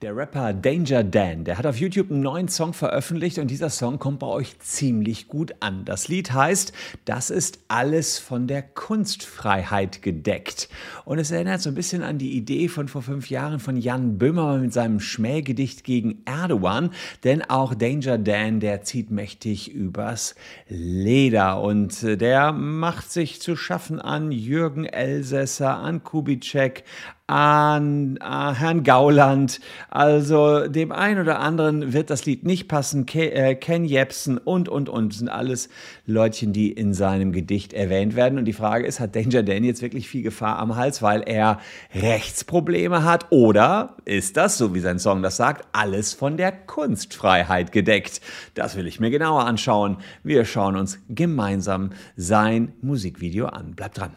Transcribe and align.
Der 0.00 0.14
Rapper 0.14 0.52
Danger 0.52 1.02
Dan, 1.02 1.42
der 1.42 1.58
hat 1.58 1.66
auf 1.66 1.80
YouTube 1.80 2.12
einen 2.12 2.20
neuen 2.20 2.46
Song 2.46 2.72
veröffentlicht 2.72 3.40
und 3.40 3.50
dieser 3.50 3.68
Song 3.68 3.98
kommt 3.98 4.20
bei 4.20 4.28
euch 4.28 4.56
ziemlich 4.60 5.26
gut 5.26 5.56
an. 5.58 5.84
Das 5.84 6.06
Lied 6.06 6.32
heißt, 6.32 6.72
das 7.04 7.30
ist 7.30 7.64
alles 7.66 8.20
von 8.20 8.46
der 8.46 8.62
Kunstfreiheit 8.62 10.00
gedeckt. 10.00 10.68
Und 11.04 11.18
es 11.18 11.32
erinnert 11.32 11.62
so 11.62 11.70
ein 11.70 11.74
bisschen 11.74 12.04
an 12.04 12.16
die 12.16 12.36
Idee 12.36 12.68
von 12.68 12.86
vor 12.86 13.02
fünf 13.02 13.28
Jahren 13.28 13.58
von 13.58 13.76
Jan 13.76 14.18
Böhmermann 14.18 14.60
mit 14.60 14.72
seinem 14.72 15.00
Schmähgedicht 15.00 15.82
gegen 15.82 16.22
Erdogan. 16.26 16.90
Denn 17.24 17.42
auch 17.42 17.74
Danger 17.74 18.18
Dan, 18.18 18.60
der 18.60 18.82
zieht 18.82 19.10
mächtig 19.10 19.72
übers 19.72 20.36
Leder 20.68 21.60
und 21.60 22.04
äh, 22.04 22.16
der 22.16 22.52
macht 22.52 23.10
sich 23.10 23.42
zu 23.42 23.56
schaffen 23.56 24.00
an 24.00 24.30
Jürgen 24.30 24.84
Elsässer, 24.84 25.76
an 25.76 26.04
Kubitschek, 26.04 26.84
an 27.28 28.16
äh, 28.16 28.54
Herrn 28.54 28.82
Gauland. 28.82 29.60
Also 29.90 30.66
dem 30.66 30.90
einen 30.90 31.20
oder 31.20 31.38
anderen 31.38 31.92
wird 31.92 32.10
das 32.10 32.26
Lied 32.26 32.44
nicht 32.44 32.68
passen. 32.68 33.06
Äh, 33.06 33.54
Ken 33.54 33.84
Jepsen 33.84 34.38
und, 34.38 34.68
und, 34.68 34.88
und 34.88 35.14
sind 35.14 35.28
alles 35.28 35.68
Leutchen, 36.06 36.52
die 36.52 36.72
in 36.72 36.94
seinem 36.94 37.32
Gedicht 37.32 37.74
erwähnt 37.74 38.16
werden. 38.16 38.38
Und 38.38 38.46
die 38.46 38.54
Frage 38.54 38.86
ist, 38.86 38.98
hat 38.98 39.14
Danger 39.14 39.42
Dan 39.42 39.62
jetzt 39.62 39.82
wirklich 39.82 40.08
viel 40.08 40.22
Gefahr 40.22 40.58
am 40.58 40.74
Hals, 40.74 41.02
weil 41.02 41.22
er 41.22 41.60
Rechtsprobleme 41.94 43.04
hat? 43.04 43.26
Oder 43.30 43.96
ist 44.06 44.38
das, 44.38 44.56
so 44.56 44.74
wie 44.74 44.80
sein 44.80 44.98
Song 44.98 45.22
das 45.22 45.36
sagt, 45.36 45.68
alles 45.72 46.14
von 46.14 46.38
der 46.38 46.50
Kunstfreiheit 46.50 47.72
gedeckt? 47.72 48.22
Das 48.54 48.74
will 48.74 48.86
ich 48.86 49.00
mir 49.00 49.10
genauer 49.10 49.44
anschauen. 49.44 49.98
Wir 50.24 50.46
schauen 50.46 50.76
uns 50.76 50.98
gemeinsam 51.10 51.90
sein 52.16 52.72
Musikvideo 52.80 53.46
an. 53.46 53.74
Bleibt 53.74 53.98
dran. 53.98 54.12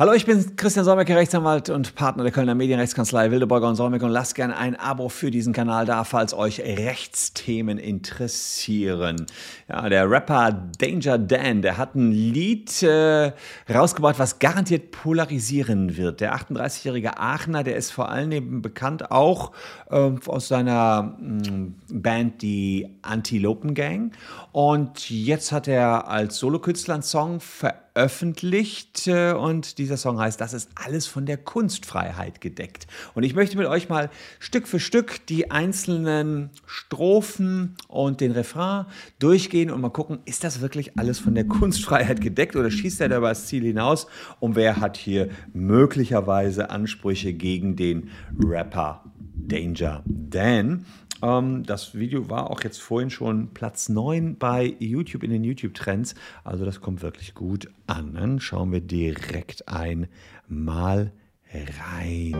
Hallo, 0.00 0.14
ich 0.14 0.24
bin 0.24 0.56
Christian 0.56 0.86
Solmecke, 0.86 1.14
Rechtsanwalt 1.14 1.68
und 1.68 1.94
Partner 1.94 2.22
der 2.22 2.32
Kölner 2.32 2.54
Medienrechtskanzlei 2.54 3.30
Wildeborger 3.30 3.68
und 3.68 3.76
Solmecke 3.76 4.06
und 4.06 4.12
lasst 4.12 4.34
gerne 4.34 4.56
ein 4.56 4.74
Abo 4.74 5.10
für 5.10 5.30
diesen 5.30 5.52
Kanal 5.52 5.84
da, 5.84 6.04
falls 6.04 6.32
euch 6.32 6.60
Rechtsthemen 6.60 7.76
interessieren. 7.76 9.26
Ja, 9.68 9.90
der 9.90 10.10
Rapper 10.10 10.70
Danger 10.78 11.18
Dan, 11.18 11.60
der 11.60 11.76
hat 11.76 11.96
ein 11.96 12.12
Lied 12.12 12.82
äh, 12.82 13.32
rausgebracht, 13.68 14.18
was 14.18 14.38
garantiert 14.38 14.90
polarisieren 14.90 15.98
wird. 15.98 16.22
Der 16.22 16.34
38-jährige 16.34 17.18
Aachener, 17.18 17.62
der 17.62 17.76
ist 17.76 17.90
vor 17.90 18.08
allem 18.08 18.62
bekannt 18.62 19.10
auch 19.10 19.52
äh, 19.90 20.12
aus 20.24 20.48
seiner 20.48 21.14
mh, 21.20 21.50
mm, 21.50 21.74
Band 21.90 22.40
die 22.40 22.88
Antilopen 23.02 23.74
Gang 23.74 24.14
und 24.52 25.10
jetzt 25.10 25.52
hat 25.52 25.68
er 25.68 26.08
als 26.08 26.38
Solokünstler 26.38 26.94
einen 26.94 27.02
Song 27.02 27.40
veröffentlicht 27.40 27.89
veröffentlicht 27.94 29.06
äh, 29.06 29.32
und 29.32 29.78
dieser 29.78 29.96
Song 29.96 30.18
heißt, 30.18 30.40
das 30.40 30.52
ist 30.52 30.70
alles 30.74 31.06
von 31.06 31.26
der 31.26 31.36
Kunstfreiheit 31.36 32.40
gedeckt. 32.40 32.86
Und 33.14 33.22
ich 33.22 33.34
möchte 33.34 33.56
mit 33.56 33.66
euch 33.66 33.88
mal 33.88 34.10
Stück 34.38 34.68
für 34.68 34.80
Stück 34.80 35.26
die 35.26 35.50
einzelnen 35.50 36.50
Strophen 36.66 37.76
und 37.88 38.20
den 38.20 38.32
Refrain 38.32 38.86
durchgehen 39.18 39.70
und 39.70 39.80
mal 39.80 39.90
gucken, 39.90 40.20
ist 40.24 40.44
das 40.44 40.60
wirklich 40.60 40.98
alles 40.98 41.18
von 41.18 41.34
der 41.34 41.44
Kunstfreiheit 41.44 42.20
gedeckt 42.20 42.56
oder 42.56 42.70
schießt 42.70 43.00
er 43.00 43.08
da 43.08 43.18
über 43.18 43.28
das 43.30 43.46
Ziel 43.46 43.64
hinaus 43.64 44.06
und 44.38 44.56
wer 44.56 44.80
hat 44.80 44.96
hier 44.96 45.28
möglicherweise 45.52 46.70
Ansprüche 46.70 47.32
gegen 47.32 47.76
den 47.76 48.10
Rapper 48.38 49.04
Danger 49.34 50.02
Dan? 50.06 50.84
Ähm, 51.22 51.64
das 51.64 51.94
Video 51.94 52.28
war 52.28 52.50
auch 52.50 52.62
jetzt 52.62 52.80
vorhin 52.80 53.10
schon 53.10 53.48
Platz 53.54 53.88
9 53.88 54.36
bei 54.38 54.74
YouTube 54.78 55.22
in 55.22 55.30
den 55.30 55.44
YouTube-Trends. 55.44 56.14
Also 56.44 56.64
das 56.64 56.80
kommt 56.80 57.02
wirklich 57.02 57.34
gut 57.34 57.68
an. 57.86 58.14
Dann 58.14 58.40
schauen 58.40 58.72
wir 58.72 58.80
direkt 58.80 59.68
einmal 59.68 61.12
rein. 61.52 62.34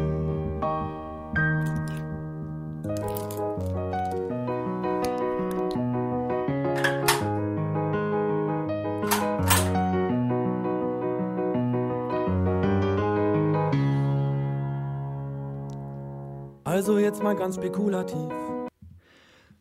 Also 16.65 16.99
jetzt 16.99 17.23
mal 17.23 17.37
ganz 17.37 17.57
spekulativ. 17.57 18.50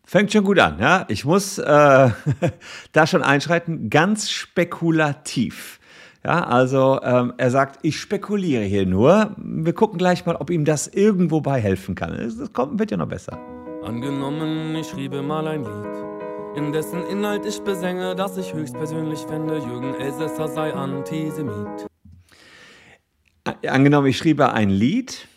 Fängt 0.09 0.33
schon 0.33 0.43
gut 0.43 0.57
an, 0.57 0.79
ja. 0.79 1.05
Ich 1.07 1.23
muss 1.23 1.59
äh, 1.59 2.09
da 2.93 3.05
schon 3.05 3.21
einschreiten, 3.21 3.91
ganz 3.91 4.31
spekulativ. 4.31 5.79
Ja, 6.25 6.45
also 6.45 6.99
ähm, 7.03 7.33
er 7.37 7.51
sagt, 7.51 7.77
ich 7.83 7.99
spekuliere 7.99 8.63
hier 8.63 8.87
nur. 8.87 9.35
Wir 9.37 9.73
gucken 9.73 9.99
gleich 9.99 10.25
mal, 10.25 10.35
ob 10.35 10.49
ihm 10.49 10.65
das 10.65 10.87
irgendwo 10.87 11.41
bei 11.41 11.61
helfen 11.61 11.93
kann. 11.93 12.17
Das 12.17 12.51
kommt, 12.53 12.79
wird 12.79 12.89
ja 12.89 12.97
noch 12.97 13.07
besser. 13.07 13.37
Angenommen, 13.83 14.75
ich 14.77 14.87
schriebe 14.87 15.21
mal 15.21 15.47
ein 15.47 15.63
Lied, 15.63 16.57
in 16.57 16.73
dessen 16.73 17.05
Inhalt 17.05 17.45
ich 17.45 17.61
besänge, 17.61 18.15
dass 18.15 18.35
ich 18.35 18.51
höchstpersönlich 18.51 19.19
fände, 19.19 19.59
Jürgen 19.59 19.93
Elsässer 19.93 20.47
sei 20.47 20.73
Antisemit. 20.73 21.85
Angenommen, 23.67 24.07
ich 24.07 24.17
schriebe 24.17 24.51
ein 24.53 24.71
Lied, 24.71 25.27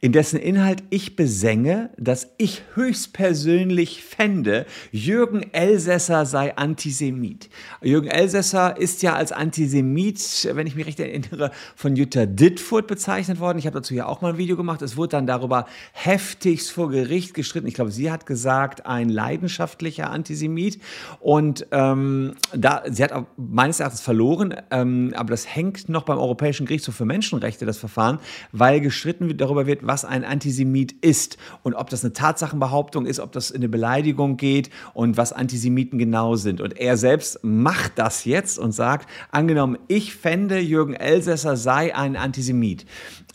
in 0.00 0.12
dessen 0.12 0.38
Inhalt 0.38 0.82
ich 0.90 1.16
besänge, 1.16 1.90
dass 1.96 2.28
ich 2.38 2.62
höchstpersönlich 2.74 4.02
fände, 4.02 4.66
Jürgen 4.90 5.42
Elsässer 5.52 6.26
sei 6.26 6.56
Antisemit. 6.56 7.48
Jürgen 7.82 8.08
Elsässer 8.08 8.76
ist 8.76 9.02
ja 9.02 9.14
als 9.14 9.32
Antisemit, 9.32 10.48
wenn 10.52 10.66
ich 10.66 10.74
mich 10.74 10.86
recht 10.86 11.00
erinnere, 11.00 11.50
von 11.76 11.96
Jutta 11.96 12.26
Dittfurt 12.26 12.86
bezeichnet 12.86 13.40
worden. 13.40 13.58
Ich 13.58 13.66
habe 13.66 13.78
dazu 13.78 13.94
ja 13.94 14.06
auch 14.06 14.20
mal 14.20 14.32
ein 14.32 14.38
Video 14.38 14.56
gemacht. 14.56 14.82
Es 14.82 14.96
wurde 14.96 15.10
dann 15.10 15.26
darüber 15.26 15.66
heftigst 15.92 16.70
vor 16.70 16.90
Gericht 16.90 17.34
gestritten. 17.34 17.66
Ich 17.66 17.74
glaube, 17.74 17.90
sie 17.90 18.10
hat 18.10 18.26
gesagt, 18.26 18.86
ein 18.86 19.08
leidenschaftlicher 19.08 20.10
Antisemit. 20.10 20.80
Und 21.20 21.66
ähm, 21.70 22.34
da, 22.54 22.82
sie 22.90 23.04
hat 23.04 23.26
meines 23.36 23.80
Erachtens 23.80 24.00
verloren, 24.00 24.54
ähm, 24.70 25.12
aber 25.16 25.30
das 25.30 25.54
hängt 25.54 25.88
noch 25.88 26.02
beim 26.04 26.18
Europäischen 26.18 26.66
Gerichtshof 26.66 26.94
für 26.94 27.04
Menschenrechte, 27.04 27.66
das 27.66 27.78
Verfahren, 27.78 28.18
weil 28.52 28.80
gestritten 28.80 29.36
darüber 29.36 29.66
wird, 29.66 29.82
was 29.86 30.04
ein 30.04 30.24
Antisemit 30.24 30.92
ist 31.00 31.36
und 31.62 31.74
ob 31.74 31.90
das 31.90 32.04
eine 32.04 32.12
Tatsachenbehauptung 32.12 33.06
ist, 33.06 33.20
ob 33.20 33.32
das 33.32 33.50
in 33.50 33.58
eine 33.58 33.68
Beleidigung 33.68 34.36
geht 34.36 34.70
und 34.92 35.16
was 35.16 35.32
Antisemiten 35.32 35.98
genau 35.98 36.36
sind. 36.36 36.60
Und 36.60 36.78
er 36.78 36.96
selbst 36.96 37.40
macht 37.42 37.92
das 37.96 38.24
jetzt 38.24 38.58
und 38.58 38.72
sagt, 38.72 39.08
angenommen, 39.30 39.78
ich 39.88 40.14
fände, 40.14 40.58
Jürgen 40.58 40.94
Elsässer 40.94 41.56
sei 41.56 41.94
ein 41.94 42.16
Antisemit. 42.16 42.86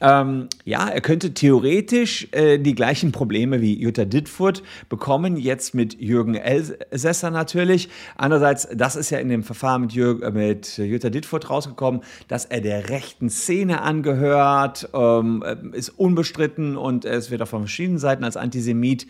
Ähm, 0.01 0.47
ja, 0.63 0.87
er 0.87 1.01
könnte 1.01 1.33
theoretisch 1.33 2.27
äh, 2.31 2.57
die 2.57 2.75
gleichen 2.75 3.11
Probleme 3.11 3.61
wie 3.61 3.77
Jutta 3.77 4.05
Dittfurt 4.05 4.63
bekommen, 4.87 5.37
jetzt 5.37 5.75
mit 5.75 5.99
Jürgen 5.99 6.35
Elsässer 6.35 7.31
natürlich. 7.31 7.89
Andererseits, 8.15 8.67
das 8.73 8.95
ist 8.95 9.09
ja 9.09 9.19
in 9.19 9.29
dem 9.29 9.43
Verfahren 9.43 9.81
mit, 9.81 9.91
Jürg, 9.91 10.23
äh, 10.23 10.31
mit 10.31 10.77
Jutta 10.77 11.09
Dittfurt 11.09 11.49
rausgekommen, 11.49 12.01
dass 12.27 12.45
er 12.45 12.61
der 12.61 12.89
rechten 12.89 13.29
Szene 13.29 13.81
angehört, 13.81 14.89
ähm, 14.93 15.43
äh, 15.45 15.77
ist 15.77 15.89
unbestritten 15.89 16.77
und 16.77 17.05
es 17.05 17.31
wird 17.31 17.41
auch 17.41 17.47
von 17.47 17.61
verschiedenen 17.61 17.99
Seiten 17.99 18.23
als 18.23 18.37
Antisemit 18.37 19.07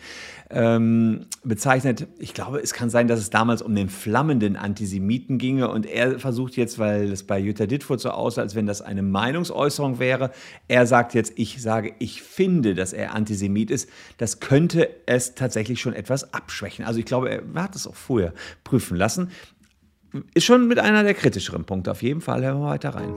ähm, 0.50 1.26
bezeichnet. 1.44 2.08
Ich 2.18 2.34
glaube, 2.34 2.58
es 2.58 2.72
kann 2.72 2.90
sein, 2.90 3.06
dass 3.06 3.20
es 3.20 3.30
damals 3.30 3.62
um 3.62 3.74
den 3.74 3.88
flammenden 3.88 4.56
Antisemiten 4.56 5.38
ginge 5.38 5.68
und 5.68 5.86
er 5.86 6.18
versucht 6.18 6.56
jetzt, 6.56 6.78
weil 6.78 7.12
es 7.12 7.22
bei 7.22 7.38
Jutta 7.38 7.66
Dittfurt 7.66 8.00
so 8.00 8.10
aussah, 8.10 8.42
als 8.42 8.56
wenn 8.56 8.66
das 8.66 8.82
eine 8.82 9.02
Meinungsäußerung 9.02 10.00
wäre, 10.00 10.32
er 10.66 10.79
sagt 10.86 11.14
jetzt, 11.14 11.32
ich 11.36 11.60
sage, 11.62 11.94
ich 11.98 12.22
finde, 12.22 12.74
dass 12.74 12.92
er 12.92 13.14
Antisemit 13.14 13.70
ist. 13.70 13.88
Das 14.18 14.40
könnte 14.40 14.88
es 15.06 15.34
tatsächlich 15.34 15.80
schon 15.80 15.94
etwas 15.94 16.34
abschwächen. 16.34 16.84
Also 16.84 16.98
ich 16.98 17.06
glaube, 17.06 17.30
er 17.30 17.62
hat 17.62 17.76
es 17.76 17.86
auch 17.86 17.94
vorher 17.94 18.32
prüfen 18.64 18.96
lassen. 18.96 19.30
Ist 20.34 20.44
schon 20.44 20.66
mit 20.66 20.78
einer 20.78 21.02
der 21.02 21.14
kritischeren 21.14 21.64
Punkte. 21.64 21.90
Auf 21.90 22.02
jeden 22.02 22.20
Fall 22.20 22.44
hören 22.44 22.60
wir 22.60 22.66
weiter 22.66 22.90
rein. 22.90 23.14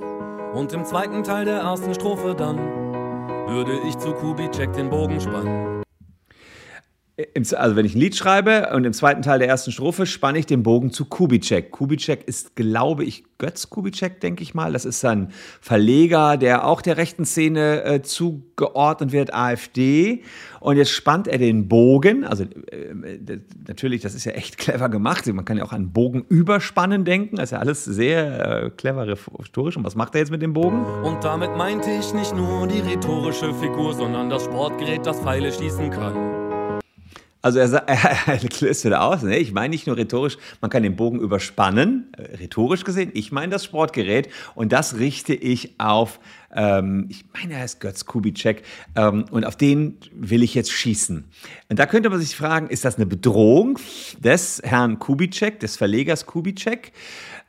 Und 0.54 0.72
im 0.74 0.86
zweiten 0.86 1.24
Teil 1.24 1.46
der 1.46 1.58
ersten 1.58 1.94
Strophe 1.94 2.36
dann 2.36 2.58
würde 3.48 3.80
ich 3.88 3.98
zu 3.98 4.14
Kubitschek 4.14 4.72
den 4.74 4.90
Bogen 4.90 5.20
spannen 5.20 5.83
also 7.56 7.76
wenn 7.76 7.86
ich 7.86 7.94
ein 7.94 8.00
Lied 8.00 8.16
schreibe 8.16 8.72
und 8.74 8.86
im 8.86 8.94
zweiten 8.94 9.22
Teil 9.22 9.38
der 9.38 9.48
ersten 9.48 9.72
Strophe 9.72 10.08
spanne 10.08 10.40
ich 10.40 10.48
den 10.48 10.64
Bogen 10.64 10.92
zu 10.92 11.06
Kubitschek. 11.06 11.70
Kubitschek 11.70 12.28
ist, 12.28 12.56
glaube 12.56 13.04
ich, 13.04 13.24
Götz 13.38 13.70
Kubitschek, 13.70 14.20
denke 14.20 14.42
ich 14.42 14.56
mal. 14.56 14.74
Das 14.74 14.84
ist 14.84 15.06
ein 15.06 15.32
Verleger, 15.62 16.38
der 16.38 16.66
auch 16.66 16.82
der 16.82 16.98
rechten 16.98 17.26
Szene 17.26 17.84
äh, 17.84 18.02
zugeordnet 18.02 19.12
wird, 19.12 19.32
AfD. 19.32 20.24
Und 20.60 20.78
jetzt 20.78 20.90
spannt 20.90 21.28
er 21.28 21.38
den 21.38 21.68
Bogen. 21.68 22.24
Also 22.24 22.46
äh, 22.46 23.40
natürlich, 23.68 24.02
das 24.02 24.16
ist 24.16 24.26
ja 24.26 24.32
echt 24.32 24.58
clever 24.58 24.90
gemacht. 24.90 25.28
Man 25.28 25.46
kann 25.46 25.58
ja 25.58 25.66
auch 25.66 25.74
an 25.74 25.92
Bogen 25.92 26.26
überspannen 26.30 27.06
denken. 27.06 27.36
Das 27.36 27.46
ist 27.46 27.52
ja 27.52 27.60
alles 27.60 27.86
sehr 27.86 28.64
äh, 28.64 28.70
clever 28.72 29.08
rhetorisch. 29.08 29.78
Und 29.78 29.84
was 29.84 29.96
macht 29.96 30.16
er 30.16 30.22
jetzt 30.22 30.32
mit 30.32 30.42
dem 30.42 30.54
Bogen? 30.54 30.84
Und 31.04 31.24
damit 31.24 31.56
meinte 31.56 31.92
ich 31.92 32.12
nicht 32.16 32.36
nur 32.36 32.66
die 32.66 32.80
rhetorische 32.80 33.54
Figur, 33.54 33.94
sondern 33.94 34.32
das 34.32 34.46
Sportgerät, 34.46 35.06
das 35.06 35.20
Pfeile 35.20 35.52
schießen 35.52 35.92
kann. 35.92 36.43
Also 37.44 37.60
er, 37.60 37.72
er, 37.88 38.28
er 38.28 38.40
löst 38.62 38.86
wieder 38.86 39.04
aus. 39.04 39.22
Ne? 39.22 39.38
Ich 39.38 39.52
meine 39.52 39.70
nicht 39.70 39.86
nur 39.86 39.98
rhetorisch, 39.98 40.38
man 40.62 40.72
kann 40.72 40.82
den 40.82 40.96
Bogen 40.96 41.20
überspannen, 41.20 42.12
äh, 42.18 42.38
rhetorisch 42.38 42.84
gesehen. 42.84 43.12
Ich 43.14 43.32
meine 43.32 43.52
das 43.52 43.66
Sportgerät 43.66 44.30
und 44.56 44.72
das 44.72 44.98
richte 44.98 45.34
ich 45.34 45.80
auf, 45.80 46.20
ähm, 46.56 47.08
ich 47.10 47.26
meine, 47.34 47.54
er 47.54 47.60
heißt 47.60 47.82
Götz 47.82 48.06
Kubitschek 48.06 48.64
ähm, 48.96 49.26
und 49.30 49.46
auf 49.46 49.58
den 49.58 49.98
will 50.14 50.42
ich 50.42 50.56
jetzt 50.56 50.72
schießen. 50.72 51.26
Und 51.70 51.80
da 51.80 51.86
könnte 51.86 52.10
man 52.10 52.20
sich 52.20 52.36
fragen, 52.36 52.68
ist 52.70 52.86
das 52.86 52.96
eine 52.96 53.06
Bedrohung 53.06 53.78
des 54.18 54.62
Herrn 54.64 54.98
Kubitschek, 54.98 55.60
des 55.60 55.76
Verlegers 55.76 56.26
Kubitschek? 56.26 56.94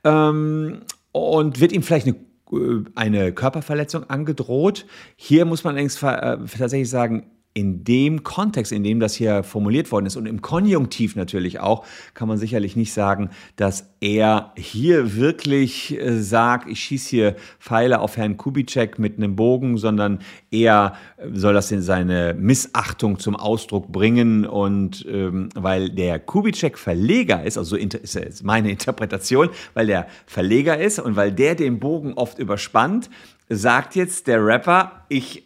Ähm, 0.02 0.80
und 1.12 1.60
wird 1.60 1.70
ihm 1.70 1.84
vielleicht 1.84 2.08
eine 2.08 2.16
äh, 2.52 2.84
eine 2.94 3.32
Körperverletzung 3.32 4.10
angedroht. 4.10 4.86
Hier 5.16 5.44
muss 5.44 5.64
man 5.64 5.74
allerdings 5.74 6.02
äh, 6.02 6.38
tatsächlich 6.58 6.90
sagen, 6.90 7.26
in 7.54 7.84
dem 7.84 8.24
Kontext, 8.24 8.72
in 8.72 8.82
dem 8.82 8.98
das 8.98 9.14
hier 9.14 9.44
formuliert 9.44 9.92
worden 9.92 10.06
ist 10.06 10.16
und 10.16 10.26
im 10.26 10.42
Konjunktiv 10.42 11.14
natürlich 11.14 11.60
auch, 11.60 11.86
kann 12.12 12.26
man 12.26 12.36
sicherlich 12.36 12.74
nicht 12.74 12.92
sagen, 12.92 13.30
dass 13.54 13.94
er 14.00 14.52
hier 14.56 15.14
wirklich 15.16 15.98
äh, 15.98 16.20
sagt, 16.20 16.68
ich 16.68 16.80
schieße 16.80 17.10
hier 17.10 17.36
Pfeile 17.60 18.00
auf 18.00 18.16
Herrn 18.16 18.36
Kubitschek 18.36 18.98
mit 18.98 19.18
einem 19.18 19.36
Bogen, 19.36 19.78
sondern 19.78 20.18
er 20.50 20.94
soll 21.32 21.54
das 21.54 21.70
in 21.70 21.80
seine 21.80 22.34
Missachtung 22.34 23.20
zum 23.20 23.36
Ausdruck 23.36 23.90
bringen. 23.92 24.44
Und 24.46 25.06
ähm, 25.08 25.48
weil 25.54 25.90
der 25.90 26.18
Kubitschek 26.18 26.76
Verleger 26.76 27.44
ist, 27.44 27.56
also 27.56 27.76
so 27.76 27.82
ist 27.82 28.14
jetzt 28.14 28.44
meine 28.44 28.70
Interpretation, 28.72 29.48
weil 29.74 29.86
der 29.86 30.08
Verleger 30.26 30.78
ist 30.78 30.98
und 30.98 31.16
weil 31.16 31.32
der 31.32 31.54
den 31.54 31.78
Bogen 31.78 32.14
oft 32.14 32.38
überspannt, 32.38 33.08
sagt 33.48 33.94
jetzt 33.94 34.26
der 34.26 34.44
Rapper, 34.44 35.04
ich, 35.08 35.44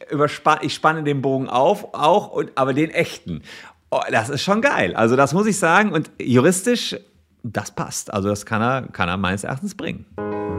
ich 0.63 0.75
spanne 0.75 1.03
den 1.03 1.23
Bogen 1.23 1.49
auf, 1.49 1.95
auch, 1.95 2.29
und, 2.29 2.53
aber 2.57 2.73
den 2.73 2.91
echten. 2.91 3.43
Oh, 3.91 4.01
das 4.11 4.29
ist 4.29 4.43
schon 4.43 4.61
geil. 4.61 4.95
Also 4.95 5.17
das 5.17 5.33
muss 5.33 5.47
ich 5.47 5.59
sagen. 5.59 5.93
Und 5.93 6.11
juristisch, 6.21 6.97
das 7.43 7.71
passt. 7.71 8.13
Also 8.13 8.29
das 8.29 8.45
kann 8.45 8.63
er, 8.63 8.83
kann 8.89 9.09
er 9.09 9.17
meines 9.17 9.45
Erachtens 9.45 9.75
bringen. 9.75 10.07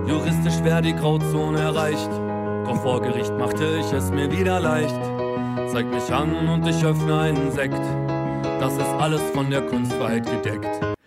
Juristisch 0.07 0.63
wäre 0.63 0.81
die 0.81 0.95
Grauzone 0.95 1.59
erreicht. 1.59 2.09
Doch 2.65 2.81
vor 2.81 3.01
Gericht 3.01 3.33
machte 3.37 3.65
ich 3.79 3.91
es 3.93 4.09
mir 4.11 4.31
wieder 4.31 4.59
leicht. 4.59 4.99
Zeig 5.71 5.85
mich 5.87 6.11
an 6.11 6.47
und 6.47 6.67
ich 6.67 6.83
öffne 6.83 7.19
einen 7.19 7.51
Sekt. 7.51 7.79
Das 8.59 8.73
ist 8.73 8.93
alles 8.99 9.21
von 9.33 9.49
der 9.49 9.61
Kunstfreiheit 9.61 10.25
gedeckt. 10.25 10.98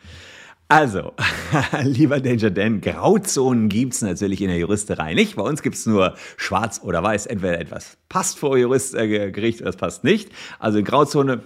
Also, 0.72 1.12
lieber 1.82 2.18
Danger 2.18 2.50
Dan, 2.50 2.80
Grauzonen 2.80 3.68
gibt 3.68 3.92
es 3.92 4.00
natürlich 4.00 4.40
in 4.40 4.48
der 4.48 4.56
Juristerei 4.56 5.12
nicht. 5.12 5.36
Bei 5.36 5.42
uns 5.42 5.60
gibt 5.60 5.76
es 5.76 5.84
nur 5.84 6.14
schwarz 6.38 6.80
oder 6.82 7.02
weiß. 7.02 7.26
Entweder 7.26 7.60
etwas 7.60 7.98
passt 8.08 8.38
vor 8.38 8.56
Juristgericht 8.56 9.60
äh, 9.60 9.62
oder 9.64 9.68
es 9.68 9.76
passt 9.76 10.02
nicht. 10.02 10.30
Also 10.58 10.82
Grauzone 10.82 11.42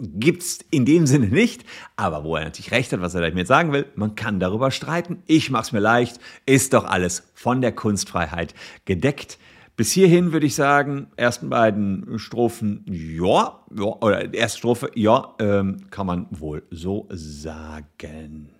gibt 0.00 0.42
es 0.42 0.58
in 0.72 0.84
dem 0.84 1.06
Sinne 1.06 1.28
nicht. 1.28 1.64
Aber 1.94 2.24
wo 2.24 2.34
er 2.34 2.42
natürlich 2.42 2.72
recht 2.72 2.92
hat, 2.92 3.00
was 3.00 3.14
er 3.14 3.20
damit 3.20 3.46
sagen 3.46 3.72
will, 3.72 3.86
man 3.94 4.16
kann 4.16 4.40
darüber 4.40 4.72
streiten. 4.72 5.22
Ich 5.28 5.50
mache 5.50 5.62
es 5.62 5.72
mir 5.72 5.78
leicht. 5.78 6.18
Ist 6.44 6.74
doch 6.74 6.84
alles 6.84 7.22
von 7.34 7.60
der 7.60 7.70
Kunstfreiheit 7.70 8.54
gedeckt. 8.86 9.38
Bis 9.74 9.90
hierhin 9.90 10.32
würde 10.32 10.44
ich 10.44 10.54
sagen, 10.54 11.06
ersten 11.16 11.48
beiden 11.48 12.18
Strophen, 12.18 12.84
ja, 12.86 13.58
ja 13.74 13.84
oder 13.84 14.34
erste 14.34 14.58
Strophe, 14.58 14.90
ja, 14.94 15.34
ähm, 15.38 15.86
kann 15.90 16.06
man 16.06 16.26
wohl 16.30 16.62
so 16.70 17.08
sagen. 17.10 18.50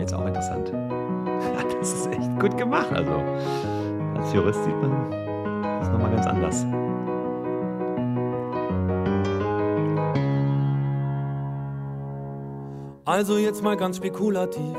Jetzt 0.00 0.14
auch 0.14 0.26
interessant. 0.26 0.72
Das 1.84 1.92
ist 1.92 2.06
echt 2.06 2.40
gut 2.40 2.56
gemacht. 2.56 2.90
Also, 2.92 3.12
als 4.18 4.32
Jurist 4.32 4.64
sieht 4.64 4.74
man 4.80 5.10
das 5.80 5.90
nochmal 5.90 6.10
ganz 6.12 6.26
anders. 6.26 6.64
Also 13.04 13.36
jetzt 13.36 13.62
mal 13.62 13.76
ganz 13.76 13.98
spekulativ. 13.98 14.78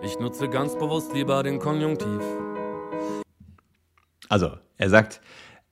Ich 0.00 0.18
nutze 0.18 0.48
ganz 0.48 0.76
bewusst 0.76 1.12
lieber 1.12 1.42
den 1.42 1.58
Konjunktiv. 1.58 2.22
Also, 4.28 4.52
er 4.76 4.90
sagt, 4.90 5.20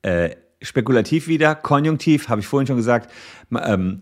äh, 0.02 0.30
spekulativ 0.60 1.28
wieder, 1.28 1.54
konjunktiv, 1.54 2.28
habe 2.28 2.40
ich 2.40 2.46
vorhin 2.46 2.66
schon 2.66 2.76
gesagt, 2.76 3.10
ähm, 3.52 4.00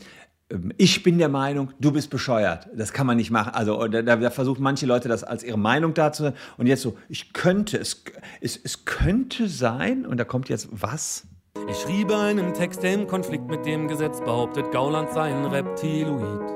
ähm, 0.50 0.72
ich 0.76 1.02
bin 1.02 1.18
der 1.18 1.28
Meinung, 1.28 1.72
du 1.80 1.92
bist 1.92 2.10
bescheuert. 2.10 2.68
Das 2.74 2.92
kann 2.92 3.06
man 3.06 3.16
nicht 3.16 3.30
machen. 3.30 3.52
Also 3.54 3.86
da, 3.88 4.02
da 4.02 4.30
versuchen 4.30 4.62
manche 4.62 4.86
Leute 4.86 5.08
das 5.08 5.24
als 5.24 5.42
ihre 5.42 5.58
Meinung 5.58 5.94
dazu. 5.94 6.32
Und 6.56 6.66
jetzt 6.66 6.82
so, 6.82 6.96
ich 7.08 7.32
könnte, 7.32 7.78
es, 7.78 8.04
es, 8.40 8.58
es 8.62 8.84
könnte 8.84 9.48
sein, 9.48 10.06
und 10.06 10.18
da 10.18 10.24
kommt 10.24 10.48
jetzt 10.48 10.68
was? 10.70 11.26
Ich 11.68 11.78
schriebe 11.78 12.16
einen 12.16 12.54
Text, 12.54 12.82
der 12.82 12.94
im 12.94 13.06
Konflikt 13.06 13.48
mit 13.48 13.64
dem 13.66 13.88
Gesetz 13.88 14.20
behauptet, 14.20 14.70
Gauland 14.72 15.10
sei 15.10 15.34
ein 15.34 15.46
Reptiloid. 15.46 16.55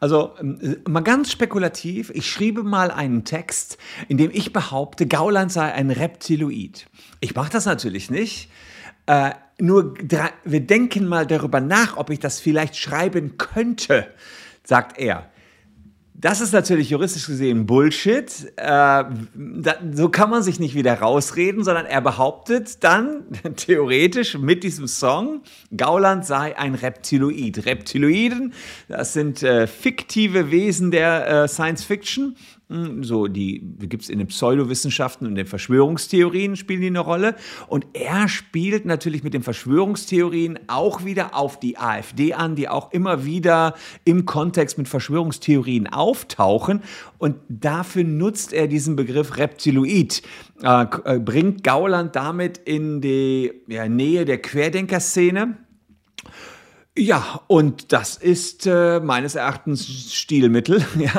Also 0.00 0.34
ähm, 0.40 0.78
mal 0.88 1.02
ganz 1.02 1.30
spekulativ, 1.30 2.10
ich 2.14 2.28
schriebe 2.28 2.62
mal 2.62 2.90
einen 2.90 3.24
Text, 3.24 3.78
in 4.08 4.16
dem 4.16 4.30
ich 4.32 4.52
behaupte, 4.52 5.06
Gauland 5.06 5.52
sei 5.52 5.72
ein 5.72 5.90
Reptiloid. 5.90 6.86
Ich 7.20 7.34
mache 7.34 7.52
das 7.52 7.66
natürlich 7.66 8.10
nicht. 8.10 8.50
Äh, 9.06 9.32
nur 9.58 9.94
wir 9.98 10.60
denken 10.60 11.06
mal 11.06 11.26
darüber 11.26 11.60
nach, 11.60 11.98
ob 11.98 12.10
ich 12.10 12.18
das 12.18 12.40
vielleicht 12.40 12.76
schreiben 12.76 13.36
könnte, 13.36 14.08
sagt 14.64 14.98
er. 14.98 15.30
Das 16.20 16.42
ist 16.42 16.52
natürlich 16.52 16.90
juristisch 16.90 17.26
gesehen 17.26 17.64
Bullshit. 17.64 18.52
Äh, 18.56 18.64
da, 18.64 19.74
so 19.90 20.10
kann 20.10 20.28
man 20.28 20.42
sich 20.42 20.60
nicht 20.60 20.74
wieder 20.74 21.00
rausreden, 21.00 21.64
sondern 21.64 21.86
er 21.86 22.02
behauptet 22.02 22.84
dann 22.84 23.24
theoretisch 23.56 24.36
mit 24.36 24.62
diesem 24.62 24.86
Song, 24.86 25.40
Gauland 25.74 26.26
sei 26.26 26.58
ein 26.58 26.74
Reptiloid. 26.74 27.64
Reptiloiden, 27.64 28.52
das 28.88 29.14
sind 29.14 29.42
äh, 29.42 29.66
fiktive 29.66 30.50
Wesen 30.50 30.90
der 30.90 31.26
äh, 31.26 31.48
Science 31.48 31.84
Fiction 31.84 32.36
so 33.00 33.26
die 33.26 33.60
gibt 33.80 34.04
es 34.04 34.08
in 34.08 34.18
den 34.18 34.28
Pseudowissenschaften 34.28 35.26
und 35.26 35.34
den 35.34 35.46
Verschwörungstheorien 35.46 36.54
spielen 36.54 36.80
die 36.80 36.86
eine 36.86 37.00
Rolle. 37.00 37.34
Und 37.66 37.86
er 37.94 38.28
spielt 38.28 38.84
natürlich 38.84 39.24
mit 39.24 39.34
den 39.34 39.42
Verschwörungstheorien 39.42 40.58
auch 40.68 41.04
wieder 41.04 41.34
auf 41.34 41.58
die 41.58 41.78
AfD 41.78 42.32
an, 42.32 42.54
die 42.54 42.68
auch 42.68 42.92
immer 42.92 43.24
wieder 43.24 43.74
im 44.04 44.24
Kontext 44.24 44.78
mit 44.78 44.86
Verschwörungstheorien 44.86 45.88
auftauchen. 45.88 46.82
Und 47.18 47.36
dafür 47.48 48.04
nutzt 48.04 48.52
er 48.52 48.68
diesen 48.68 48.94
Begriff 48.94 49.36
Reptiloid, 49.36 50.22
äh, 50.62 50.86
äh 51.04 51.18
bringt 51.18 51.64
Gauland 51.64 52.14
damit 52.14 52.58
in 52.58 53.00
die 53.00 53.52
ja, 53.66 53.88
Nähe 53.88 54.24
der 54.24 54.40
Querdenkerszene. 54.40 55.56
Ja, 56.98 57.40
und 57.46 57.92
das 57.92 58.16
ist 58.16 58.66
äh, 58.66 59.00
meines 59.00 59.34
Erachtens 59.34 59.86
Stilmittel 60.12 60.84
ja, 60.98 61.12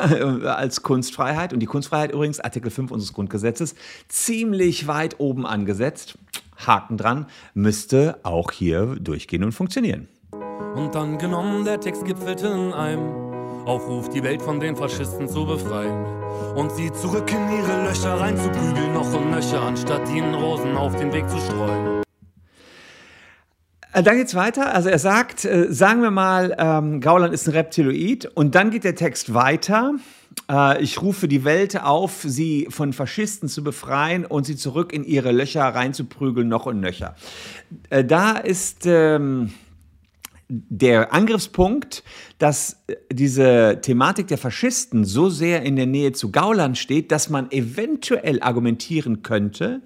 als 0.54 0.82
Kunstfreiheit. 0.82 1.52
Und 1.52 1.60
die 1.60 1.66
Kunstfreiheit 1.66 2.12
übrigens, 2.12 2.40
Artikel 2.40 2.70
5 2.70 2.90
unseres 2.90 3.12
Grundgesetzes, 3.12 3.74
ziemlich 4.08 4.86
weit 4.86 5.18
oben 5.18 5.46
angesetzt. 5.46 6.18
Haken 6.66 6.96
dran, 6.96 7.26
müsste 7.54 8.20
auch 8.22 8.52
hier 8.52 8.96
durchgehen 9.00 9.42
und 9.42 9.52
funktionieren. 9.52 10.08
Und 10.76 10.94
dann 10.94 11.18
genommen, 11.18 11.64
der 11.64 11.80
Text 11.80 12.04
gipfelte 12.04 12.46
in 12.46 12.72
einem 12.72 13.32
Aufruf, 13.66 14.08
die 14.08 14.22
Welt 14.22 14.42
von 14.42 14.60
den 14.60 14.76
Faschisten 14.76 15.28
zu 15.28 15.46
befreien. 15.46 16.04
Und 16.54 16.72
sie 16.72 16.92
zurück 16.92 17.30
in 17.30 17.58
ihre 17.58 17.84
Löcher 17.84 18.20
reinzuprügeln, 18.20 18.92
noch 18.92 19.12
und 19.12 19.30
nöcher, 19.30 19.60
anstatt 19.62 20.08
ihnen 20.10 20.34
Rosen 20.34 20.76
auf 20.76 20.94
den 20.96 21.12
Weg 21.12 21.28
zu 21.28 21.38
streuen. 21.38 22.01
Äh, 23.92 24.02
dann 24.02 24.16
geht's 24.16 24.34
weiter. 24.34 24.74
Also 24.74 24.88
er 24.88 24.98
sagt, 24.98 25.44
äh, 25.44 25.66
sagen 25.70 26.02
wir 26.02 26.10
mal, 26.10 26.54
ähm, 26.58 27.00
Gauland 27.00 27.34
ist 27.34 27.46
ein 27.46 27.52
Reptiloid 27.52 28.26
und 28.34 28.54
dann 28.54 28.70
geht 28.70 28.84
der 28.84 28.94
Text 28.94 29.34
weiter. 29.34 29.94
Äh, 30.50 30.82
ich 30.82 31.02
rufe 31.02 31.28
die 31.28 31.44
Welt 31.44 31.80
auf, 31.80 32.22
sie 32.22 32.66
von 32.70 32.92
Faschisten 32.92 33.48
zu 33.48 33.62
befreien 33.62 34.24
und 34.24 34.44
sie 34.44 34.56
zurück 34.56 34.92
in 34.92 35.04
ihre 35.04 35.32
Löcher 35.32 35.62
reinzuprügeln, 35.62 36.48
noch 36.48 36.66
und 36.66 36.80
nöcher. 36.80 37.16
Äh, 37.90 38.04
da 38.04 38.32
ist 38.32 38.86
ähm, 38.86 39.52
der 40.48 41.12
Angriffspunkt, 41.12 42.02
dass 42.38 42.82
äh, 42.86 42.96
diese 43.10 43.80
Thematik 43.82 44.28
der 44.28 44.38
Faschisten 44.38 45.04
so 45.04 45.28
sehr 45.28 45.62
in 45.62 45.76
der 45.76 45.86
Nähe 45.86 46.12
zu 46.12 46.30
Gauland 46.30 46.78
steht, 46.78 47.12
dass 47.12 47.28
man 47.28 47.50
eventuell 47.50 48.42
argumentieren 48.42 49.22
könnte, 49.22 49.82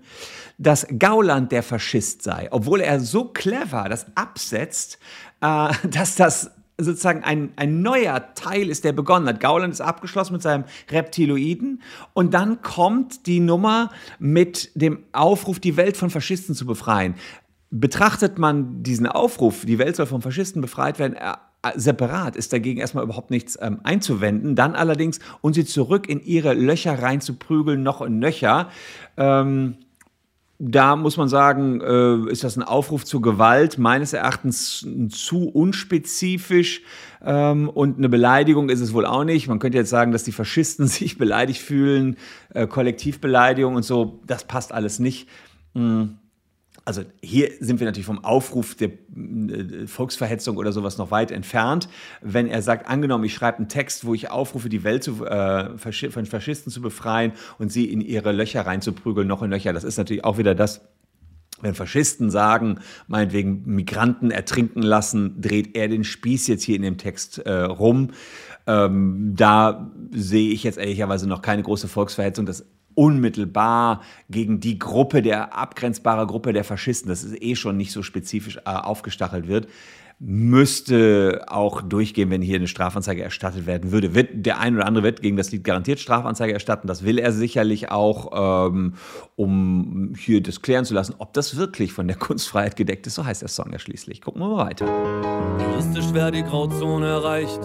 dass 0.58 0.86
Gauland 0.98 1.52
der 1.52 1.62
Faschist 1.62 2.22
sei, 2.22 2.48
obwohl 2.50 2.80
er 2.80 3.00
so 3.00 3.26
clever 3.26 3.88
das 3.88 4.06
absetzt, 4.14 4.98
äh, 5.40 5.68
dass 5.88 6.16
das 6.16 6.50
sozusagen 6.78 7.24
ein, 7.24 7.52
ein 7.56 7.80
neuer 7.80 8.34
Teil 8.34 8.68
ist, 8.68 8.84
der 8.84 8.92
begonnen 8.92 9.26
hat. 9.26 9.40
Gauland 9.40 9.72
ist 9.72 9.80
abgeschlossen 9.80 10.34
mit 10.34 10.42
seinem 10.42 10.64
Reptiloiden 10.90 11.82
und 12.12 12.34
dann 12.34 12.60
kommt 12.60 13.26
die 13.26 13.40
Nummer 13.40 13.90
mit 14.18 14.70
dem 14.74 15.04
Aufruf, 15.12 15.58
die 15.58 15.76
Welt 15.76 15.96
von 15.96 16.10
Faschisten 16.10 16.54
zu 16.54 16.66
befreien. 16.66 17.14
Betrachtet 17.70 18.38
man 18.38 18.82
diesen 18.82 19.06
Aufruf, 19.06 19.64
die 19.64 19.78
Welt 19.78 19.96
soll 19.96 20.06
von 20.06 20.20
Faschisten 20.20 20.60
befreit 20.60 20.98
werden, 20.98 21.14
äh, 21.14 21.32
separat 21.74 22.36
ist 22.36 22.52
dagegen 22.52 22.78
erstmal 22.78 23.04
überhaupt 23.04 23.30
nichts 23.30 23.58
ähm, 23.60 23.80
einzuwenden. 23.82 24.54
Dann 24.54 24.74
allerdings, 24.74 25.18
und 25.40 25.54
sie 25.54 25.64
zurück 25.64 26.08
in 26.08 26.22
ihre 26.22 26.54
Löcher 26.54 27.02
reinzuprügeln, 27.02 27.82
noch 27.82 28.00
und 28.00 28.18
nöcher. 28.18 28.68
Ähm, 29.16 29.76
da 30.58 30.96
muss 30.96 31.16
man 31.16 31.28
sagen, 31.28 31.80
äh, 31.80 32.30
ist 32.30 32.44
das 32.44 32.56
ein 32.56 32.62
Aufruf 32.62 33.04
zur 33.04 33.20
Gewalt, 33.20 33.78
meines 33.78 34.12
Erachtens 34.12 34.86
zu 35.10 35.48
unspezifisch 35.48 36.82
ähm, 37.22 37.68
und 37.68 37.98
eine 37.98 38.08
Beleidigung 38.08 38.70
ist 38.70 38.80
es 38.80 38.94
wohl 38.94 39.06
auch 39.06 39.24
nicht. 39.24 39.48
Man 39.48 39.58
könnte 39.58 39.78
jetzt 39.78 39.90
sagen, 39.90 40.12
dass 40.12 40.24
die 40.24 40.32
Faschisten 40.32 40.86
sich 40.86 41.18
beleidigt 41.18 41.60
fühlen, 41.60 42.16
äh, 42.54 42.66
Kollektivbeleidigung 42.66 43.74
und 43.74 43.82
so, 43.82 44.20
das 44.26 44.44
passt 44.44 44.72
alles 44.72 44.98
nicht. 44.98 45.28
Mhm 45.74 46.18
also 46.86 47.02
hier 47.20 47.50
sind 47.58 47.80
wir 47.80 47.84
natürlich 47.84 48.06
vom 48.06 48.24
Aufruf 48.24 48.76
der 48.76 48.90
äh, 48.90 49.86
Volksverhetzung 49.88 50.56
oder 50.56 50.70
sowas 50.70 50.98
noch 50.98 51.10
weit 51.10 51.32
entfernt. 51.32 51.88
Wenn 52.22 52.46
er 52.46 52.62
sagt, 52.62 52.88
angenommen, 52.88 53.24
ich 53.24 53.34
schreibe 53.34 53.58
einen 53.58 53.68
Text, 53.68 54.06
wo 54.06 54.14
ich 54.14 54.30
aufrufe, 54.30 54.68
die 54.68 54.84
Welt 54.84 55.02
zu, 55.02 55.26
äh, 55.26 55.76
von 55.76 56.26
Faschisten 56.26 56.70
zu 56.70 56.80
befreien 56.80 57.32
und 57.58 57.72
sie 57.72 57.86
in 57.86 58.00
ihre 58.00 58.30
Löcher 58.30 58.64
reinzuprügeln, 58.64 59.26
noch 59.26 59.42
in 59.42 59.50
Löcher, 59.50 59.72
das 59.72 59.82
ist 59.82 59.98
natürlich 59.98 60.24
auch 60.24 60.38
wieder 60.38 60.54
das, 60.54 60.80
wenn 61.60 61.74
Faschisten 61.74 62.30
sagen, 62.30 62.78
meinetwegen 63.08 63.64
Migranten 63.66 64.30
ertrinken 64.30 64.82
lassen, 64.82 65.40
dreht 65.40 65.76
er 65.76 65.88
den 65.88 66.04
Spieß 66.04 66.46
jetzt 66.46 66.62
hier 66.62 66.76
in 66.76 66.82
dem 66.82 66.98
Text 66.98 67.38
äh, 67.38 67.62
rum. 67.62 68.10
Ähm, 68.68 69.32
da 69.34 69.90
sehe 70.12 70.52
ich 70.52 70.62
jetzt 70.62 70.78
ehrlicherweise 70.78 71.26
noch 71.26 71.42
keine 71.42 71.62
große 71.62 71.88
Volksverhetzung. 71.88 72.46
Das 72.46 72.64
unmittelbar 72.96 74.00
gegen 74.28 74.58
die 74.58 74.78
Gruppe, 74.78 75.22
der 75.22 75.56
abgrenzbare 75.56 76.26
Gruppe 76.26 76.52
der 76.52 76.64
Faschisten, 76.64 77.08
das 77.08 77.22
ist 77.22 77.40
eh 77.40 77.54
schon 77.54 77.76
nicht 77.76 77.92
so 77.92 78.02
spezifisch 78.02 78.56
äh, 78.56 78.60
aufgestachelt 78.64 79.46
wird, 79.46 79.68
müsste 80.18 81.44
auch 81.48 81.82
durchgehen, 81.82 82.30
wenn 82.30 82.40
hier 82.40 82.56
eine 82.56 82.68
Strafanzeige 82.68 83.22
erstattet 83.22 83.66
werden 83.66 83.92
würde. 83.92 84.14
Wird, 84.14 84.46
der 84.46 84.58
ein 84.58 84.74
oder 84.74 84.86
andere 84.86 85.04
wird 85.04 85.20
gegen 85.20 85.36
das 85.36 85.52
Lied 85.52 85.62
garantiert 85.62 86.00
Strafanzeige 86.00 86.54
erstatten. 86.54 86.88
Das 86.88 87.04
will 87.04 87.18
er 87.18 87.32
sicherlich 87.32 87.90
auch, 87.90 88.68
ähm, 88.70 88.94
um 89.34 90.14
hier 90.18 90.42
das 90.42 90.62
klären 90.62 90.86
zu 90.86 90.94
lassen, 90.94 91.14
ob 91.18 91.34
das 91.34 91.56
wirklich 91.56 91.92
von 91.92 92.08
der 92.08 92.16
Kunstfreiheit 92.16 92.76
gedeckt 92.76 93.06
ist. 93.06 93.16
So 93.16 93.26
heißt 93.26 93.42
der 93.42 93.50
Song 93.50 93.70
ja 93.72 93.78
schließlich. 93.78 94.22
Gucken 94.22 94.40
wir 94.40 94.48
mal 94.48 94.66
weiter. 94.66 94.86
Juristisch 95.60 96.14
wäre 96.14 96.32
die 96.32 96.42
Grauzone 96.42 97.06
erreicht, 97.06 97.60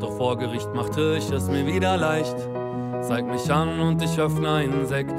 doch 0.00 0.16
vor 0.16 0.36
Gericht 0.38 0.74
machte 0.74 1.16
ich 1.16 1.30
es 1.30 1.46
mir 1.46 1.66
wieder 1.72 1.96
leicht. 1.96 2.36
Zeig 3.02 3.26
mich 3.26 3.52
an 3.52 3.80
und 3.80 4.00
ich 4.00 4.18
öffne 4.18 4.48
einen 4.52 4.86
Sekt. 4.86 5.16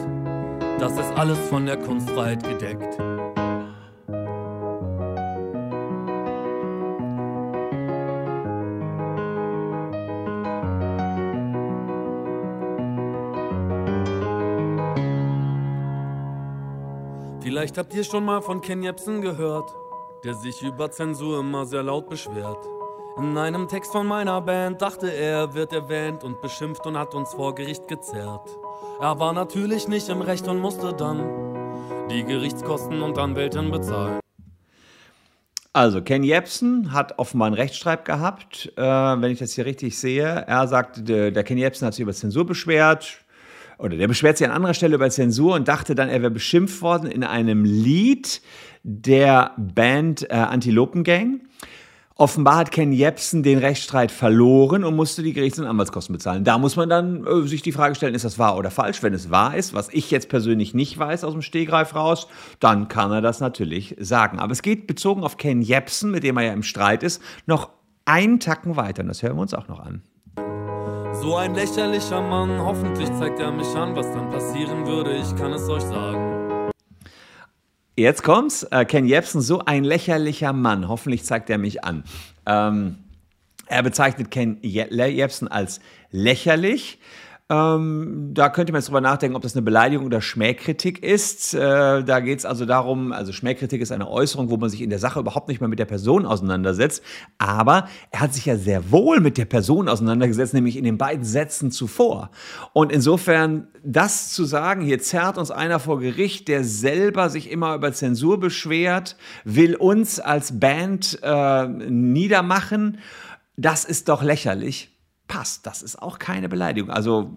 Das 0.80 0.94
ist 0.94 1.12
alles 1.18 1.38
von 1.50 1.66
der 1.66 1.78
Kunstfreiheit 1.78 2.42
gedeckt. 2.42 2.98
Vielleicht 17.42 17.78
habt 17.78 17.94
ihr 17.94 18.04
schon 18.06 18.24
mal 18.24 18.42
von 18.42 18.62
Ken 18.62 18.82
Jebsen 18.82 19.22
gehört, 19.22 19.76
der 20.24 20.34
sich 20.36 20.62
über 20.62 20.90
Zensur 20.90 21.42
immer 21.42 21.66
sehr 21.66 21.84
laut 21.84 22.10
beschwert. 22.10 22.66
In 23.16 23.38
einem 23.38 23.68
Text 23.68 23.92
von 23.92 24.08
meiner 24.08 24.42
Band 24.42 24.82
dachte 24.82 25.08
er, 25.08 25.54
wird 25.54 25.72
erwähnt 25.72 26.24
und 26.24 26.42
beschimpft 26.42 26.84
und 26.88 26.98
hat 26.98 27.14
uns 27.14 27.32
vor 27.32 27.54
Gericht 27.54 27.88
gezerrt. 27.88 28.50
Er 29.00 29.20
war 29.20 29.34
natürlich 29.34 29.88
nicht 29.88 30.10
im 30.10 30.22
Recht 30.22 30.48
und 30.48 30.60
musste 30.60 30.94
dann 30.94 31.20
die 32.10 32.24
Gerichtskosten 32.24 33.04
und 33.04 33.20
Anwältin 33.20 33.70
bezahlen. 33.70 34.20
Also, 35.74 36.02
Ken 36.02 36.24
Jebsen 36.24 36.92
hat 36.92 37.20
offenbar 37.20 37.48
einen 37.48 37.56
Rechtsstreit 37.56 38.04
gehabt, 38.04 38.74
äh, 38.78 38.82
wenn 38.82 39.32
ich 39.32 39.40
das 39.40 39.54
hier 39.54 39.66
richtig 39.66 39.98
sehe. 39.98 40.24
Er 40.26 40.68
sagt, 40.68 41.08
der, 41.08 41.30
der 41.30 41.44
Ken 41.44 41.58
Jebsen 41.58 41.86
hat 41.86 41.94
sich 41.94 42.02
über 42.02 42.14
Zensur 42.14 42.48
beschwert. 42.48 43.20
Oder 43.78 43.96
der 43.96 44.08
beschwert 44.08 44.38
sich 44.38 44.48
an 44.48 44.54
anderer 44.54 44.74
Stelle 44.74 44.96
über 44.96 45.10
Zensur 45.12 45.54
und 45.54 45.68
dachte 45.68 45.94
dann, 45.94 46.10
er 46.10 46.22
wäre 46.22 46.32
beschimpft 46.32 46.82
worden 46.82 47.12
in 47.12 47.24
einem 47.24 47.64
Lied 47.64 48.42
der 48.82 49.52
Band 49.58 50.30
äh, 50.32 50.34
Antilopen 50.34 51.04
Gang. 51.04 51.42
Offenbar 52.16 52.58
hat 52.58 52.72
Ken 52.72 52.92
Jebsen 52.92 53.42
den 53.42 53.58
Rechtsstreit 53.58 54.12
verloren 54.12 54.84
und 54.84 54.96
musste 54.96 55.24
die 55.24 55.34
Gerichts- 55.34 55.58
und 55.58 55.66
Anwaltskosten 55.66 56.14
bezahlen. 56.14 56.44
Da 56.44 56.60
muss 56.60 56.76
man 56.76 56.88
dann 56.88 57.26
äh, 57.26 57.48
sich 57.48 57.64
die 57.64 57.72
Frage 57.72 57.96
stellen, 57.96 58.14
ist 58.14 58.24
das 58.24 58.38
wahr 58.38 58.56
oder 58.56 58.70
falsch? 58.70 59.02
Wenn 59.02 59.16
es 59.16 59.32
wahr 59.32 59.58
ist, 59.58 59.74
was 59.74 59.90
ich 59.90 60.12
jetzt 60.12 60.30
persönlich 60.30 60.76
nicht 60.76 60.98
weiß 60.98 61.24
aus 61.24 61.34
dem 61.34 61.42
Stegreif 61.42 61.96
raus, 61.96 62.28
dann 62.60 62.88
kann 62.88 63.12
er 63.12 63.22
das 63.22 63.40
natürlich 63.40 63.96
sagen. 64.00 64.40
Aber 64.40 64.52
es 64.52 64.62
geht 64.62 64.86
bezogen 64.86 65.24
auf 65.24 65.38
Ken 65.38 65.64
Jebsen, 65.64 66.12
mit 66.12 66.24
dem 66.24 66.38
er 66.38 66.44
ja 66.44 66.54
im 66.54 66.64
Streit 66.64 67.02
ist, 67.02 67.20
noch 67.48 67.70
einen 68.06 68.40
Tacken 68.40 68.76
weiter. 68.76 69.02
Und 69.02 69.08
das 69.08 69.24
hören 69.24 69.38
wir 69.38 69.42
uns 69.42 69.56
auch 69.56 69.68
noch 69.68 69.80
an. 69.80 70.04
So 71.14 71.36
ein 71.36 71.56
lächerlicher 71.56 72.22
Mann, 72.22 72.60
hoffentlich 72.60 73.12
zeigt 73.18 73.40
er 73.40 73.52
mich 73.52 73.76
an, 73.76 73.96
was 73.96 74.12
dann 74.14 74.30
passieren 74.30 74.86
würde, 74.86 75.16
ich 75.16 75.36
kann 75.36 75.54
es 75.54 75.68
euch 75.70 75.84
sagen. 75.84 76.33
Jetzt 77.96 78.24
kommt's. 78.24 78.64
Äh, 78.64 78.86
Ken 78.86 79.06
Jebsen, 79.06 79.42
so 79.42 79.60
ein 79.60 79.84
lächerlicher 79.84 80.52
Mann. 80.52 80.88
Hoffentlich 80.88 81.24
zeigt 81.26 81.50
er 81.52 81.60
mich 81.60 81.84
an. 81.84 82.04
Ähm, 82.46 82.98
er 83.68 83.84
bezeichnet 83.84 84.32
Ken 84.32 84.58
Jebsen 84.62 85.48
als 85.48 85.80
lächerlich. 86.10 87.00
Ähm, 87.50 88.30
da 88.34 88.48
könnte 88.48 88.72
man 88.72 88.80
jetzt 88.80 88.88
drüber 88.88 89.02
nachdenken, 89.02 89.36
ob 89.36 89.42
das 89.42 89.54
eine 89.54 89.64
Beleidigung 89.64 90.06
oder 90.06 90.22
Schmähkritik 90.22 91.04
ist. 91.04 91.54
Äh, 91.54 92.04
da 92.04 92.22
geht 92.22 92.40
es 92.40 92.46
also 92.46 92.66
darum, 92.66 93.12
also 93.12 93.34
Schmähkritik 93.34 93.82
ist 93.82 93.92
eine 93.92 94.10
Äußerung, 94.10 94.50
wo 94.50 94.56
man 94.56 94.70
sich 94.70 94.82
in 94.82 94.90
der 94.90 95.00
Sache 95.00 95.20
überhaupt 95.20 95.50
nicht 95.50 95.60
mehr 95.60 95.68
mit 95.68 95.78
der 95.78 95.86
Person 95.86 96.26
auseinandersetzt. 96.26 97.04
Aber 97.40 97.90
er 98.12 98.22
hat 98.22 98.34
sich 98.34 98.46
ja 98.46 98.56
sehr 98.56 98.92
wohl 98.92 99.20
mit 99.20 99.38
der 99.38 99.44
Person 99.44 99.90
auseinandergesetzt, 99.90 100.54
nämlich 100.54 100.78
in 100.78 100.86
den 100.86 100.98
beiden 100.98 101.26
Sätzen 101.26 101.70
zuvor. 101.70 102.32
Und 102.72 102.94
insofern, 102.94 103.68
das 103.84 104.32
zu 104.32 104.46
sagen, 104.46 104.82
hier 104.82 105.00
zerrt 105.00 105.38
uns 105.38 105.52
einer 105.52 105.82
vor 105.82 106.00
Gericht, 106.00 106.48
der 106.48 106.64
selber 106.64 107.30
sich 107.30 107.52
immer 107.52 107.76
über 107.76 107.92
Zensur 107.92 108.40
beschwert, 108.40 109.18
will 109.44 109.76
uns 109.76 110.22
als 110.22 110.60
Band 110.62 111.20
äh, 111.22 111.68
niedermachen, 111.68 113.00
das 113.58 113.84
ist 113.84 114.08
doch 114.10 114.24
lächerlich 114.24 114.93
passt. 115.28 115.66
Das 115.66 115.82
ist 115.82 116.02
auch 116.02 116.20
keine 116.20 116.50
Beleidigung. 116.50 116.90
Also 116.90 117.32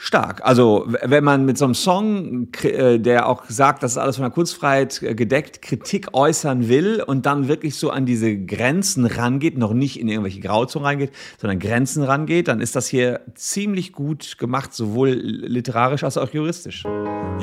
stark. 0.00 0.40
Also 0.44 0.84
wenn 0.86 1.24
man 1.24 1.44
mit 1.44 1.58
so 1.58 1.64
einem 1.64 1.74
Song, 1.74 2.48
äh, 2.62 2.98
der 3.00 3.28
auch 3.28 3.44
sagt, 3.48 3.82
das 3.82 3.92
ist 3.92 3.98
alles 3.98 4.16
von 4.16 4.22
der 4.22 4.30
Kunstfreiheit 4.30 5.02
äh, 5.02 5.14
gedeckt, 5.14 5.60
Kritik 5.60 6.14
äußern 6.14 6.68
will 6.68 7.02
und 7.04 7.26
dann 7.26 7.48
wirklich 7.48 7.74
so 7.74 7.90
an 7.90 8.06
diese 8.06 8.36
Grenzen 8.36 9.06
rangeht, 9.06 9.58
noch 9.58 9.72
nicht 9.72 9.98
in 9.98 10.08
irgendwelche 10.08 10.40
Grauzonen 10.40 10.86
reingeht, 10.86 11.10
sondern 11.38 11.58
Grenzen 11.58 12.04
rangeht, 12.04 12.46
dann 12.46 12.60
ist 12.60 12.76
das 12.76 12.86
hier 12.86 13.20
ziemlich 13.34 13.92
gut 13.92 14.38
gemacht, 14.38 14.72
sowohl 14.72 15.10
literarisch 15.10 16.04
als 16.04 16.16
auch 16.16 16.32
juristisch. 16.32 16.84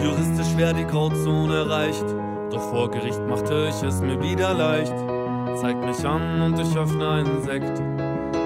Juristisch 0.02 0.56
wäre 0.56 0.74
die 0.74 0.86
Grauzone 0.86 1.56
erreicht, 1.56 2.06
doch 2.52 2.70
vor 2.70 2.90
Gericht 2.90 3.20
machte 3.28 3.70
ich 3.70 3.84
es 3.84 4.00
mir 4.00 4.22
wieder 4.22 4.54
leicht. 4.54 4.96
Zeig 5.60 5.78
mich 5.86 6.06
an 6.06 6.42
und 6.42 6.60
ich 6.60 6.78
öffne 6.78 7.10
einen 7.10 7.44
Sekt 7.44 8.05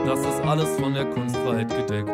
das 0.09 0.21
ist 0.21 0.41
alles 0.41 0.69
von 0.79 0.95
der 0.95 1.05
Kunstfreiheit 1.05 1.69
gedeckt. 1.69 2.09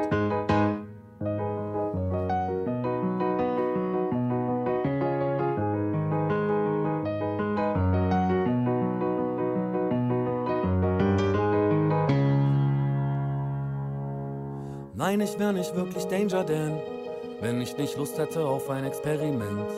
Nein, 14.93 15.21
ich 15.21 15.39
wär 15.39 15.53
nicht 15.53 15.73
wirklich 15.73 16.05
Danger 16.05 16.43
Dan, 16.43 16.81
wenn 17.39 17.61
ich 17.61 17.77
nicht 17.77 17.97
Lust 17.97 18.17
hätte 18.17 18.45
auf 18.45 18.69
ein 18.69 18.83
Experiment. 18.83 19.69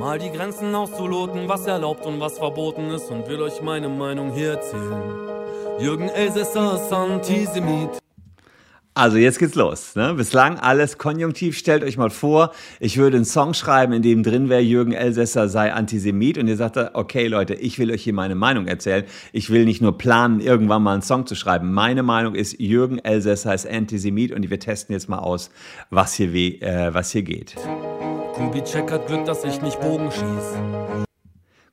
Mal 0.00 0.18
die 0.18 0.32
Grenzen 0.32 0.74
auszuloten, 0.74 1.48
was 1.48 1.64
erlaubt 1.68 2.06
und 2.06 2.18
was 2.18 2.38
verboten 2.38 2.90
ist 2.90 3.08
und 3.08 3.28
will 3.28 3.40
euch 3.40 3.62
meine 3.62 3.88
Meinung 3.88 4.32
hier 4.32 4.54
erzählen. 4.54 5.35
Jürgen 5.78 6.08
Elsässer 6.08 6.76
ist 6.76 6.90
Antisemit. 6.90 7.90
Also 8.94 9.18
jetzt 9.18 9.38
geht's 9.38 9.54
los. 9.54 9.94
Ne? 9.94 10.14
Bislang 10.14 10.58
alles 10.58 10.96
konjunktiv. 10.96 11.58
Stellt 11.58 11.84
euch 11.84 11.98
mal 11.98 12.08
vor, 12.08 12.52
ich 12.80 12.96
würde 12.96 13.16
einen 13.16 13.26
Song 13.26 13.52
schreiben, 13.52 13.92
in 13.92 14.00
dem 14.00 14.22
drin 14.22 14.48
wäre, 14.48 14.62
Jürgen 14.62 14.92
Elsässer 14.92 15.50
sei 15.50 15.74
Antisemit. 15.74 16.38
Und 16.38 16.48
ihr 16.48 16.56
sagt, 16.56 16.78
okay 16.94 17.26
Leute, 17.26 17.52
ich 17.52 17.78
will 17.78 17.90
euch 17.92 18.02
hier 18.02 18.14
meine 18.14 18.34
Meinung 18.34 18.66
erzählen. 18.66 19.04
Ich 19.32 19.50
will 19.50 19.66
nicht 19.66 19.82
nur 19.82 19.98
planen, 19.98 20.40
irgendwann 20.40 20.82
mal 20.82 20.94
einen 20.94 21.02
Song 21.02 21.26
zu 21.26 21.34
schreiben. 21.34 21.74
Meine 21.74 22.02
Meinung 22.02 22.34
ist, 22.34 22.58
Jürgen 22.58 22.98
Elsässer 22.98 23.52
ist 23.52 23.68
Antisemit. 23.68 24.32
Und 24.32 24.48
wir 24.48 24.58
testen 24.58 24.94
jetzt 24.94 25.10
mal 25.10 25.18
aus, 25.18 25.50
was 25.90 26.14
hier, 26.14 26.32
äh, 26.34 26.94
was 26.94 27.10
hier 27.10 27.22
geht. 27.22 27.54
Kubitschek 28.32 28.90
hat 28.90 29.06
Glück, 29.08 29.26
dass 29.26 29.44
ich 29.44 29.60
nicht 29.60 29.78
Bogen 29.80 30.10
schieße. 30.10 30.85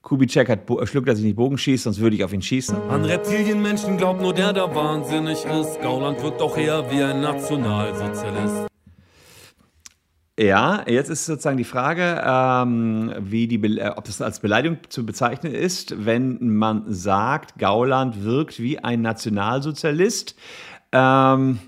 Kubitschek 0.03 0.49
hat 0.49 0.69
schluckt, 0.83 1.07
dass 1.07 1.19
ich 1.19 1.23
nicht 1.23 1.37
Bogen 1.37 1.57
schieße, 1.57 1.85
sonst 1.85 1.99
würde 1.99 2.17
ich 2.17 2.25
auf 2.25 2.33
ihn 2.33 2.41
schießen. 2.41 2.75
An 2.89 3.05
Reptilienmenschen 3.05 3.95
glaubt 3.97 4.21
nur 4.21 4.33
der, 4.33 4.51
der 4.51 4.75
wahnsinnig 4.75 5.45
ist. 5.45 5.81
Gauland 5.81 6.21
wirkt 6.21 6.41
doch 6.41 6.57
eher 6.57 6.91
wie 6.91 7.01
ein 7.01 7.21
Nationalsozialist. 7.21 8.67
Ja, 10.37 10.83
jetzt 10.87 11.09
ist 11.09 11.25
sozusagen 11.25 11.57
die 11.57 11.63
Frage, 11.63 12.21
ähm, 12.25 13.13
wie 13.19 13.47
die 13.47 13.63
äh, 13.77 13.91
ob 13.95 14.03
das 14.03 14.21
als 14.21 14.41
Beleidigung 14.41 14.79
zu 14.89 15.05
bezeichnen 15.05 15.53
ist, 15.53 16.05
wenn 16.05 16.53
man 16.53 16.83
sagt, 16.91 17.57
Gauland 17.57 18.25
wirkt 18.25 18.59
wie 18.59 18.79
ein 18.79 19.01
Nationalsozialist. 19.01 20.35
Ähm, 20.91 21.59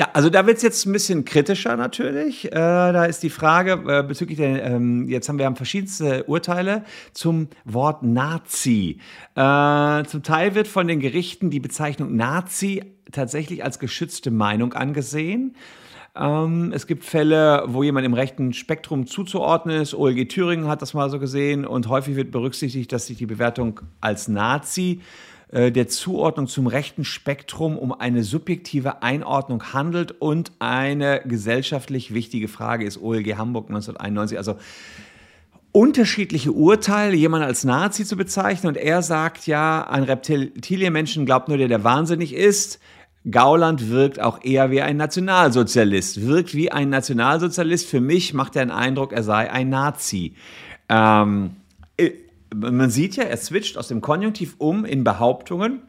Da, 0.00 0.08
also 0.14 0.30
da 0.30 0.46
wird 0.46 0.56
es 0.56 0.62
jetzt 0.62 0.86
ein 0.86 0.92
bisschen 0.92 1.26
kritischer 1.26 1.76
natürlich. 1.76 2.46
Äh, 2.46 2.52
da 2.54 3.04
ist 3.04 3.22
die 3.22 3.28
Frage 3.28 3.72
äh, 3.86 4.02
bezüglich 4.02 4.38
der, 4.38 4.64
ähm, 4.64 5.06
jetzt 5.10 5.28
haben 5.28 5.36
wir 5.36 5.44
haben 5.44 5.56
verschiedenste 5.56 6.24
Urteile 6.24 6.84
zum 7.12 7.48
Wort 7.66 8.02
Nazi. 8.02 8.96
Äh, 9.34 10.04
zum 10.04 10.22
Teil 10.22 10.54
wird 10.54 10.68
von 10.68 10.88
den 10.88 11.00
Gerichten 11.00 11.50
die 11.50 11.60
Bezeichnung 11.60 12.16
Nazi 12.16 12.82
tatsächlich 13.12 13.62
als 13.62 13.78
geschützte 13.78 14.30
Meinung 14.30 14.72
angesehen. 14.72 15.54
Ähm, 16.16 16.72
es 16.74 16.86
gibt 16.86 17.04
Fälle, 17.04 17.64
wo 17.66 17.82
jemand 17.82 18.06
im 18.06 18.14
rechten 18.14 18.54
Spektrum 18.54 19.06
zuzuordnen 19.06 19.82
ist. 19.82 19.92
OLG 19.92 20.28
Thüringen 20.28 20.66
hat 20.66 20.80
das 20.80 20.94
mal 20.94 21.10
so 21.10 21.18
gesehen 21.18 21.66
und 21.66 21.88
häufig 21.88 22.16
wird 22.16 22.30
berücksichtigt, 22.30 22.90
dass 22.90 23.06
sich 23.06 23.18
die 23.18 23.26
Bewertung 23.26 23.82
als 24.00 24.28
Nazi 24.28 25.00
äh, 25.02 25.29
der 25.52 25.88
Zuordnung 25.88 26.46
zum 26.46 26.66
rechten 26.68 27.04
Spektrum 27.04 27.76
um 27.76 27.92
eine 27.92 28.22
subjektive 28.22 29.02
Einordnung 29.02 29.72
handelt 29.72 30.12
und 30.20 30.52
eine 30.60 31.22
gesellschaftlich 31.24 32.14
wichtige 32.14 32.46
Frage 32.46 32.84
ist 32.84 33.02
OLG 33.02 33.36
Hamburg 33.36 33.68
1991. 33.68 34.38
Also 34.38 34.56
unterschiedliche 35.72 36.52
Urteile, 36.52 37.16
jemanden 37.16 37.46
als 37.46 37.64
Nazi 37.64 38.04
zu 38.04 38.16
bezeichnen 38.16 38.68
und 38.68 38.76
er 38.76 39.02
sagt 39.02 39.46
ja, 39.46 39.88
ein 39.88 40.02
Reptilienmenschen 40.04 41.26
glaubt 41.26 41.48
nur, 41.48 41.58
der 41.58 41.68
der 41.68 41.84
wahnsinnig 41.84 42.34
ist. 42.34 42.80
Gauland 43.30 43.90
wirkt 43.90 44.18
auch 44.20 44.42
eher 44.42 44.70
wie 44.70 44.80
ein 44.80 44.96
Nationalsozialist, 44.96 46.26
wirkt 46.26 46.54
wie 46.54 46.72
ein 46.72 46.88
Nationalsozialist. 46.88 47.86
Für 47.86 48.00
mich 48.00 48.34
macht 48.34 48.56
er 48.56 48.64
den 48.64 48.70
Eindruck, 48.70 49.12
er 49.12 49.22
sei 49.22 49.50
ein 49.50 49.68
Nazi. 49.68 50.34
Ähm, 50.88 51.56
man 52.54 52.90
sieht 52.90 53.16
ja, 53.16 53.24
er 53.24 53.36
switcht 53.36 53.78
aus 53.78 53.88
dem 53.88 54.00
Konjunktiv 54.00 54.54
um 54.58 54.84
in 54.84 55.04
Behauptungen. 55.04 55.82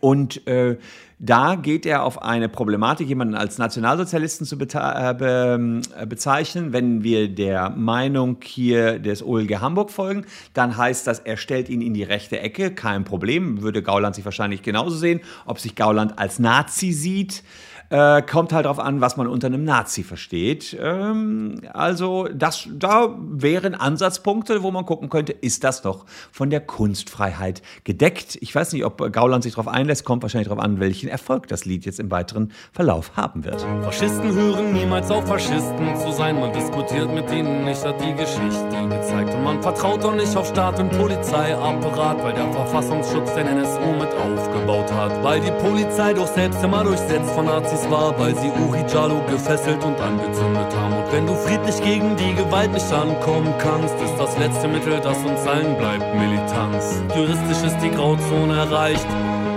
Und 0.00 0.46
äh, 0.46 0.76
da 1.18 1.54
geht 1.54 1.86
er 1.86 2.02
auf 2.02 2.20
eine 2.22 2.48
Problematik, 2.50 3.08
jemanden 3.08 3.34
als 3.34 3.56
Nationalsozialisten 3.56 4.46
zu 4.46 4.56
äh, 4.56 5.14
be 5.14 5.80
äh, 5.98 6.06
bezeichnen. 6.06 6.72
Wenn 6.72 7.02
wir 7.02 7.28
der 7.28 7.70
Meinung 7.70 8.36
hier 8.42 8.98
des 8.98 9.22
OLG 9.22 9.60
Hamburg 9.60 9.90
folgen, 9.90 10.26
dann 10.52 10.76
heißt 10.76 11.06
das, 11.06 11.20
er 11.20 11.38
stellt 11.38 11.70
ihn 11.70 11.80
in 11.80 11.94
die 11.94 12.02
rechte 12.02 12.40
Ecke. 12.40 12.72
Kein 12.72 13.04
Problem, 13.04 13.62
würde 13.62 13.82
Gauland 13.82 14.16
sich 14.16 14.24
wahrscheinlich 14.24 14.62
genauso 14.62 14.96
sehen. 14.96 15.20
Ob 15.46 15.58
sich 15.58 15.74
Gauland 15.74 16.18
als 16.18 16.38
Nazi 16.38 16.92
sieht, 16.92 17.42
äh, 17.90 18.22
kommt 18.22 18.52
halt 18.52 18.64
darauf 18.64 18.78
an, 18.78 19.00
was 19.00 19.16
man 19.16 19.26
unter 19.26 19.46
einem 19.46 19.64
Nazi 19.64 20.02
versteht. 20.02 20.76
Ähm, 20.80 21.60
also 21.72 22.28
das, 22.32 22.68
da 22.72 23.14
wären 23.18 23.74
Ansatzpunkte, 23.74 24.62
wo 24.62 24.70
man 24.70 24.84
gucken 24.86 25.08
könnte, 25.08 25.32
ist 25.32 25.64
das 25.64 25.82
doch 25.82 26.06
von 26.32 26.50
der 26.50 26.60
Kunstfreiheit 26.60 27.62
gedeckt. 27.84 28.38
Ich 28.40 28.54
weiß 28.54 28.72
nicht, 28.72 28.84
ob 28.84 29.12
Gauland 29.12 29.44
sich 29.44 29.54
darauf 29.54 29.68
einlässt, 29.68 30.04
kommt 30.04 30.22
wahrscheinlich 30.22 30.48
darauf 30.48 30.62
an, 30.62 30.80
welchen 30.80 31.08
Erfolg 31.08 31.48
das 31.48 31.64
Lied 31.64 31.84
jetzt 31.84 32.00
im 32.00 32.10
weiteren 32.10 32.52
Verlauf 32.72 33.16
haben 33.16 33.44
wird. 33.44 33.64
Faschisten 33.82 34.34
hören 34.34 34.72
niemals 34.72 35.10
auf 35.10 35.26
Faschisten 35.26 35.96
zu 35.96 36.12
sein. 36.12 36.40
Man 36.40 36.52
diskutiert 36.52 37.12
mit 37.12 37.30
ihnen 37.30 37.64
nicht, 37.64 37.84
hat 37.84 38.00
die 38.00 38.14
Geschichte 38.14 38.88
gezeigt. 38.88 39.34
Und 39.34 39.44
man 39.44 39.62
vertraut 39.62 40.04
auch 40.04 40.14
nicht 40.14 40.36
auf 40.36 40.48
Staat 40.48 40.78
und 40.78 40.90
Polizeiapparat, 40.90 42.22
weil 42.22 42.34
der 42.34 42.50
Verfassungsschutz 42.52 43.34
den 43.34 43.46
NSU 43.46 43.92
mit 43.98 44.08
aufgebaut 44.14 44.92
hat. 44.92 45.22
Weil 45.22 45.40
die 45.40 45.50
Polizei 45.52 46.12
doch 46.12 46.26
selbst 46.26 46.62
immer 46.62 46.84
durchsetzt 46.84 47.30
von 47.30 47.46
Nazis 47.46 47.75
es 47.76 47.90
war, 47.90 48.18
weil 48.18 48.34
sie 48.34 48.50
Uri 48.50 48.84
Jalo 48.92 49.20
gefesselt 49.28 49.84
und 49.84 50.00
angezündet 50.00 50.74
haben. 50.74 50.94
Und 50.94 51.12
wenn 51.12 51.26
du 51.26 51.34
friedlich 51.34 51.78
gegen 51.82 52.16
die 52.16 52.34
Gewalt 52.34 52.72
nicht 52.72 52.90
ankommen 52.92 53.52
kannst, 53.58 53.94
ist 53.96 54.16
das 54.18 54.38
letzte 54.38 54.66
Mittel, 54.68 54.98
das 55.00 55.18
uns 55.18 55.46
allen 55.46 55.76
bleibt, 55.76 56.06
Militanz. 56.14 57.02
Juristisch 57.14 57.62
ist 57.70 57.78
die 57.82 57.90
Grauzone 57.90 58.56
erreicht, 58.56 59.06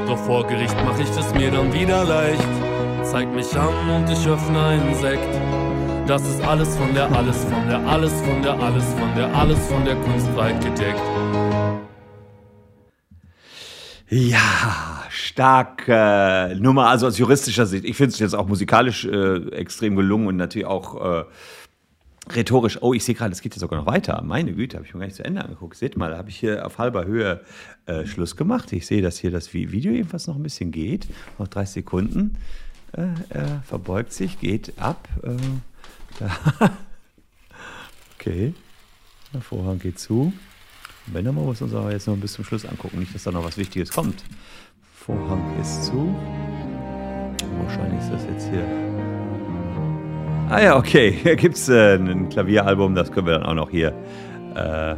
doch 0.06 0.18
vor 0.18 0.46
Gericht 0.48 0.76
mach 0.86 1.00
ich 1.00 1.10
es 1.10 1.34
mir 1.34 1.52
dann 1.52 1.72
wieder 1.72 2.04
leicht. 2.04 2.54
Zeig 3.04 3.34
mich 3.34 3.52
an 3.56 3.90
und 3.96 4.10
ich 4.10 4.28
öffne 4.28 4.60
einen 4.60 4.96
Sekt. 4.96 5.34
Das 6.06 6.22
ist 6.24 6.42
alles 6.44 6.76
von 6.76 6.94
der, 6.94 7.10
alles 7.12 7.38
von 7.46 7.68
der, 7.70 7.80
alles 7.88 8.14
von 8.22 8.42
der, 8.42 8.60
alles 8.60 8.86
von 9.00 9.16
der, 9.16 9.36
alles 9.36 9.60
von 9.68 9.86
der 9.86 9.96
Kunstfreiheit 9.96 10.62
gedeckt. 10.64 11.02
Ja, 14.10 14.99
starke 15.10 16.56
Nummer, 16.60 16.88
also 16.88 17.08
aus 17.08 17.18
juristischer 17.18 17.66
Sicht. 17.66 17.86
Ich 17.86 17.98
finde 17.98 18.14
es 18.14 18.20
jetzt 18.20 18.36
auch 18.36 18.48
musikalisch 18.48 19.06
äh, 19.06 19.50
extrem 19.52 19.96
gelungen 19.96 20.28
und 20.28 20.38
natürlich 20.38 20.68
auch 20.68 21.22
äh, 21.22 21.26
rhetorisch. 22.34 22.82
Oh, 22.82 22.94
ich 22.94 23.04
sehe 23.04 23.16
gerade, 23.16 23.32
es 23.32 23.42
geht 23.42 23.56
ja 23.56 23.60
sogar 23.60 23.80
noch 23.80 23.88
weiter. 23.88 24.22
Meine 24.24 24.54
Güte, 24.54 24.78
habe 24.78 24.86
ich 24.86 24.94
mir 24.94 25.00
gar 25.00 25.08
nicht 25.08 25.16
zu 25.16 25.26
Ende 25.26 25.44
angeguckt. 25.44 25.76
Seht 25.76 25.98
mal, 25.98 26.12
da 26.12 26.18
habe 26.18 26.30
ich 26.30 26.38
hier 26.38 26.66
auf 26.66 26.78
halber 26.78 27.06
Höhe 27.06 27.42
äh, 27.86 28.06
Schluss 28.06 28.36
gemacht. 28.36 28.72
Ich 28.74 28.86
sehe, 28.86 29.02
dass 29.02 29.18
hier 29.18 29.32
das 29.32 29.54
Video 29.54 29.92
jedenfalls 29.92 30.28
noch 30.28 30.36
ein 30.36 30.44
bisschen 30.44 30.72
geht. 30.72 31.08
Noch 31.38 31.48
30 31.48 31.74
Sekunden. 31.74 32.38
Äh, 32.94 33.08
er 33.30 33.64
verbeugt 33.66 34.14
sich, 34.14 34.40
geht 34.40 34.74
ab. 34.78 35.08
Äh, 35.24 35.36
okay. 38.16 38.54
Der 39.34 39.42
Vorhang 39.42 39.80
geht 39.80 40.00
zu. 40.00 40.34
Wenn 41.08 41.26
wir 41.26 41.42
uns 41.42 41.62
aber 41.62 41.92
jetzt 41.92 42.08
noch 42.08 42.18
bis 42.18 42.34
zum 42.34 42.46
Schluss 42.46 42.66
angucken, 42.66 43.00
nicht, 43.00 43.14
dass 43.16 43.24
da 43.24 43.32
noch 43.32 43.44
was 43.44 43.58
Wichtiges 43.58 43.92
kommt. 43.92 44.24
Vorhang 45.06 45.42
ist 45.62 45.86
zu. 45.86 46.14
Wahrscheinlich 47.64 48.00
ist 48.02 48.12
das 48.12 48.26
jetzt 48.26 48.50
hier. 48.50 48.66
Ah 50.50 50.62
ja, 50.62 50.78
okay. 50.78 51.12
Hier 51.24 51.38
gibt 51.38 51.56
es 51.56 51.70
äh, 51.70 51.96
ein 51.96 52.28
Klavieralbum, 52.28 52.96
das 52.96 53.10
können 53.12 53.28
wir 53.28 53.34
dann 53.36 53.44
auch 53.44 53.54
noch 53.54 53.70
hier 53.70 53.94
äh, 54.56 54.96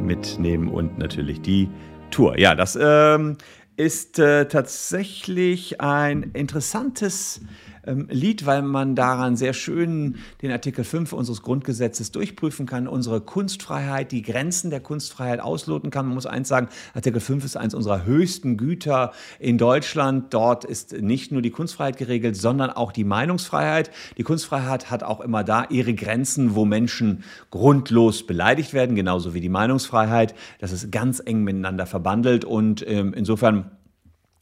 mitnehmen 0.00 0.68
und 0.68 0.96
natürlich 0.96 1.42
die 1.42 1.68
Tour. 2.10 2.38
Ja, 2.38 2.54
das 2.54 2.78
ähm, 2.80 3.36
ist 3.76 4.18
äh, 4.18 4.48
tatsächlich 4.48 5.82
ein 5.82 6.30
interessantes 6.32 7.42
ähm, 7.86 8.08
Lied, 8.10 8.46
weil 8.46 8.62
man 8.62 8.94
daran 8.94 9.36
sehr 9.36 9.52
schön 9.52 10.16
den 10.42 10.50
Artikel 10.50 10.84
5 10.84 11.12
unseres 11.12 11.42
Grundgesetzes 11.42 12.12
durchprüfen 12.12 12.66
kann, 12.66 12.88
unsere 12.88 13.20
Kunstfreiheit, 13.20 14.12
die 14.12 14.22
Grenzen 14.22 14.70
der 14.70 14.80
Kunstfreiheit 14.80 15.40
ausloten 15.40 15.90
kann. 15.90 16.06
Man 16.06 16.14
muss 16.14 16.26
eins 16.26 16.48
sagen, 16.48 16.68
Artikel 16.94 17.20
5 17.20 17.44
ist 17.44 17.56
eines 17.56 17.74
unserer 17.74 18.04
höchsten 18.04 18.56
Güter 18.56 19.12
in 19.38 19.58
Deutschland. 19.58 20.34
Dort 20.34 20.64
ist 20.64 20.92
nicht 21.00 21.32
nur 21.32 21.42
die 21.42 21.50
Kunstfreiheit 21.50 21.96
geregelt, 21.96 22.36
sondern 22.36 22.70
auch 22.70 22.92
die 22.92 23.04
Meinungsfreiheit. 23.04 23.90
Die 24.16 24.22
Kunstfreiheit 24.22 24.90
hat 24.90 25.02
auch 25.02 25.20
immer 25.20 25.44
da 25.44 25.66
ihre 25.70 25.94
Grenzen, 25.94 26.54
wo 26.54 26.64
Menschen 26.64 27.24
grundlos 27.50 28.26
beleidigt 28.26 28.72
werden, 28.72 28.96
genauso 28.96 29.34
wie 29.34 29.40
die 29.40 29.48
Meinungsfreiheit. 29.48 30.34
Das 30.58 30.72
ist 30.72 30.90
ganz 30.90 31.22
eng 31.24 31.44
miteinander 31.44 31.86
verbandelt 31.86 32.44
und 32.44 32.84
ähm, 32.86 33.14
insofern 33.14 33.70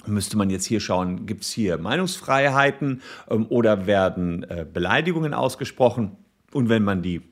müsste 0.06 0.36
man 0.36 0.50
jetzt 0.50 0.66
hier 0.66 0.80
schauen, 0.80 1.26
gibt 1.26 1.42
es 1.42 1.50
hier 1.50 1.78
Meinungsfreiheiten 1.78 3.02
ähm, 3.30 3.46
oder 3.48 3.86
werden 3.86 4.44
äh, 4.44 4.66
Beleidigungen 4.70 5.34
ausgesprochen? 5.34 6.16
Und 6.52 6.68
wenn 6.68 6.84
man 6.84 7.02
die 7.02 7.22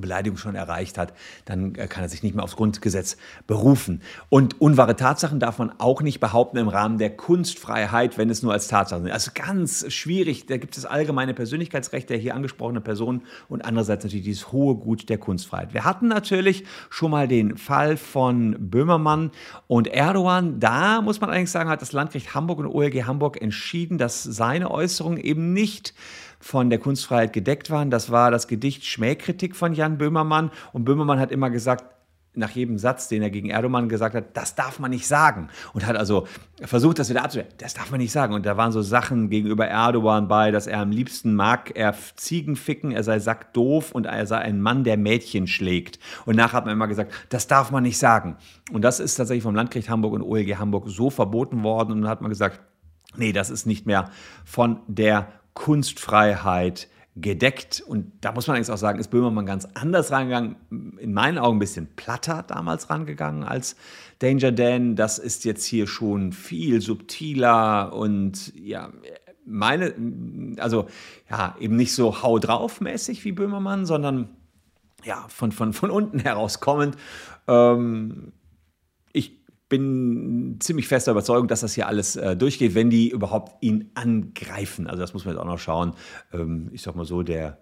Beleidigung 0.00 0.36
schon 0.36 0.54
erreicht 0.54 0.98
hat, 0.98 1.12
dann 1.44 1.74
äh, 1.74 1.86
kann 1.86 2.02
er 2.02 2.08
sich 2.08 2.22
nicht 2.22 2.34
mehr 2.34 2.44
aufs 2.44 2.56
Grundgesetz 2.56 3.16
berufen. 3.46 4.02
Und 4.28 4.60
unwahre 4.60 4.96
Tatsachen 4.96 5.40
darf 5.40 5.58
man 5.58 5.72
auch 5.78 6.02
nicht 6.02 6.20
behaupten 6.20 6.56
im 6.58 6.68
Rahmen 6.68 6.98
der 6.98 7.16
Kunstfreiheit, 7.16 8.18
wenn 8.18 8.30
es 8.30 8.42
nur 8.42 8.52
als 8.52 8.68
Tatsachen 8.68 9.04
sind. 9.04 9.12
Also 9.12 9.30
ganz 9.34 9.92
schwierig. 9.92 10.46
Da 10.46 10.56
gibt 10.56 10.76
es 10.76 10.84
allgemeine 10.84 11.34
Persönlichkeitsrecht 11.34 12.10
der 12.10 12.18
hier 12.18 12.34
angesprochenen 12.34 12.82
Person 12.82 13.22
und 13.48 13.64
andererseits 13.64 14.04
natürlich 14.04 14.24
dieses 14.24 14.52
hohe 14.52 14.76
Gut 14.76 15.08
der 15.08 15.18
Kunstfreiheit. 15.18 15.74
Wir 15.74 15.84
hatten 15.84 16.08
natürlich 16.08 16.64
schon 16.90 17.10
mal 17.10 17.28
den 17.28 17.56
Fall 17.56 17.96
von 17.96 18.56
Böhmermann 18.58 19.30
und 19.66 19.88
Erdogan. 19.88 20.60
Da 20.60 21.00
muss 21.00 21.20
man 21.20 21.30
allerdings 21.30 21.52
sagen, 21.52 21.70
hat 21.70 21.82
das 21.82 21.92
Landgericht 21.92 22.34
Hamburg 22.34 22.58
und 22.58 22.66
OLG 22.66 23.04
Hamburg 23.04 23.40
entschieden, 23.40 23.98
dass 23.98 24.22
seine 24.22 24.70
Äußerungen 24.70 25.18
eben 25.18 25.52
nicht 25.52 25.94
von 26.40 26.70
der 26.70 26.78
Kunstfreiheit 26.78 27.32
gedeckt 27.32 27.70
waren. 27.70 27.90
Das 27.90 28.10
war 28.10 28.30
das 28.30 28.48
Gedicht 28.48 28.84
Schmähkritik 28.84 29.56
von 29.56 29.72
Jan 29.72 29.98
Böhmermann. 29.98 30.50
Und 30.72 30.84
Böhmermann 30.84 31.20
hat 31.20 31.32
immer 31.32 31.50
gesagt, 31.50 31.84
nach 32.36 32.50
jedem 32.50 32.78
Satz, 32.78 33.08
den 33.08 33.22
er 33.22 33.30
gegen 33.30 33.50
Erdogan 33.50 33.88
gesagt 33.88 34.14
hat, 34.14 34.36
das 34.36 34.54
darf 34.54 34.78
man 34.78 34.90
nicht 34.90 35.06
sagen. 35.06 35.48
Und 35.72 35.86
hat 35.86 35.96
also 35.96 36.26
versucht, 36.60 36.98
das 36.98 37.08
wieder 37.08 37.24
abzuwehren. 37.24 37.50
Das 37.58 37.74
darf 37.74 37.90
man 37.90 37.98
nicht 37.98 38.12
sagen. 38.12 38.34
Und 38.34 38.46
da 38.46 38.56
waren 38.56 38.72
so 38.72 38.82
Sachen 38.82 39.30
gegenüber 39.30 39.66
Erdogan 39.66 40.28
bei, 40.28 40.50
dass 40.50 40.66
er 40.66 40.80
am 40.80 40.90
liebsten 40.90 41.34
mag, 41.34 41.72
er 41.74 41.94
Ziegen 42.16 42.56
ficken, 42.56 42.92
er 42.92 43.02
sei 43.02 43.18
sackdoof 43.18 43.92
und 43.92 44.06
er 44.06 44.26
sei 44.26 44.38
ein 44.38 44.60
Mann, 44.60 44.84
der 44.84 44.98
Mädchen 44.98 45.46
schlägt. 45.46 45.98
Und 46.26 46.36
nachher 46.36 46.58
hat 46.58 46.66
man 46.66 46.74
immer 46.74 46.88
gesagt, 46.88 47.12
das 47.30 47.46
darf 47.46 47.70
man 47.70 47.82
nicht 47.82 47.98
sagen. 47.98 48.36
Und 48.70 48.82
das 48.82 49.00
ist 49.00 49.16
tatsächlich 49.16 49.42
vom 49.42 49.54
Landgericht 49.54 49.88
Hamburg 49.88 50.12
und 50.12 50.22
OLG 50.22 50.58
Hamburg 50.58 50.84
so 50.88 51.10
verboten 51.10 51.62
worden. 51.62 51.92
Und 51.92 52.02
dann 52.02 52.10
hat 52.10 52.20
man 52.20 52.30
gesagt, 52.30 52.60
nee, 53.16 53.32
das 53.32 53.48
ist 53.50 53.66
nicht 53.66 53.86
mehr 53.86 54.10
von 54.44 54.80
der 54.86 55.28
Kunstfreiheit 55.56 56.88
gedeckt. 57.16 57.82
Und 57.84 58.12
da 58.20 58.32
muss 58.32 58.46
man 58.46 58.56
eigentlich 58.56 58.70
auch 58.70 58.76
sagen, 58.76 59.00
ist 59.00 59.08
Böhmermann 59.10 59.46
ganz 59.46 59.66
anders 59.74 60.12
rangegangen. 60.12 60.56
In 60.98 61.14
meinen 61.14 61.38
Augen 61.38 61.56
ein 61.56 61.60
bisschen 61.60 61.88
platter 61.96 62.44
damals 62.46 62.90
rangegangen 62.90 63.42
als 63.42 63.74
Danger 64.18 64.52
Dan. 64.52 64.94
Das 64.94 65.18
ist 65.18 65.44
jetzt 65.44 65.64
hier 65.64 65.86
schon 65.86 66.32
viel 66.32 66.80
subtiler 66.82 67.94
und 67.94 68.54
ja, 68.54 68.92
meine, 69.46 69.94
also 70.58 70.88
ja, 71.30 71.56
eben 71.58 71.76
nicht 71.76 71.94
so 71.94 72.22
hau 72.22 72.38
drauf 72.38 72.80
mäßig 72.80 73.24
wie 73.24 73.32
Böhmermann, 73.32 73.86
sondern 73.86 74.28
ja, 75.04 75.24
von, 75.28 75.52
von, 75.52 75.72
von 75.72 75.90
unten 75.90 76.18
heraus 76.18 76.60
kommend. 76.60 76.96
Ähm, 77.48 78.32
bin 79.68 80.58
ziemlich 80.60 80.88
fester 80.88 81.12
Überzeugung, 81.12 81.48
dass 81.48 81.60
das 81.60 81.74
hier 81.74 81.88
alles 81.88 82.16
äh, 82.16 82.36
durchgeht, 82.36 82.74
wenn 82.74 82.90
die 82.90 83.10
überhaupt 83.10 83.62
ihn 83.62 83.90
angreifen. 83.94 84.86
Also 84.86 85.00
das 85.00 85.12
muss 85.12 85.24
man 85.24 85.34
jetzt 85.34 85.42
auch 85.42 85.46
noch 85.46 85.58
schauen. 85.58 85.94
Ähm, 86.32 86.70
ich 86.72 86.82
sag 86.82 86.94
mal 86.94 87.04
so, 87.04 87.22
der 87.22 87.58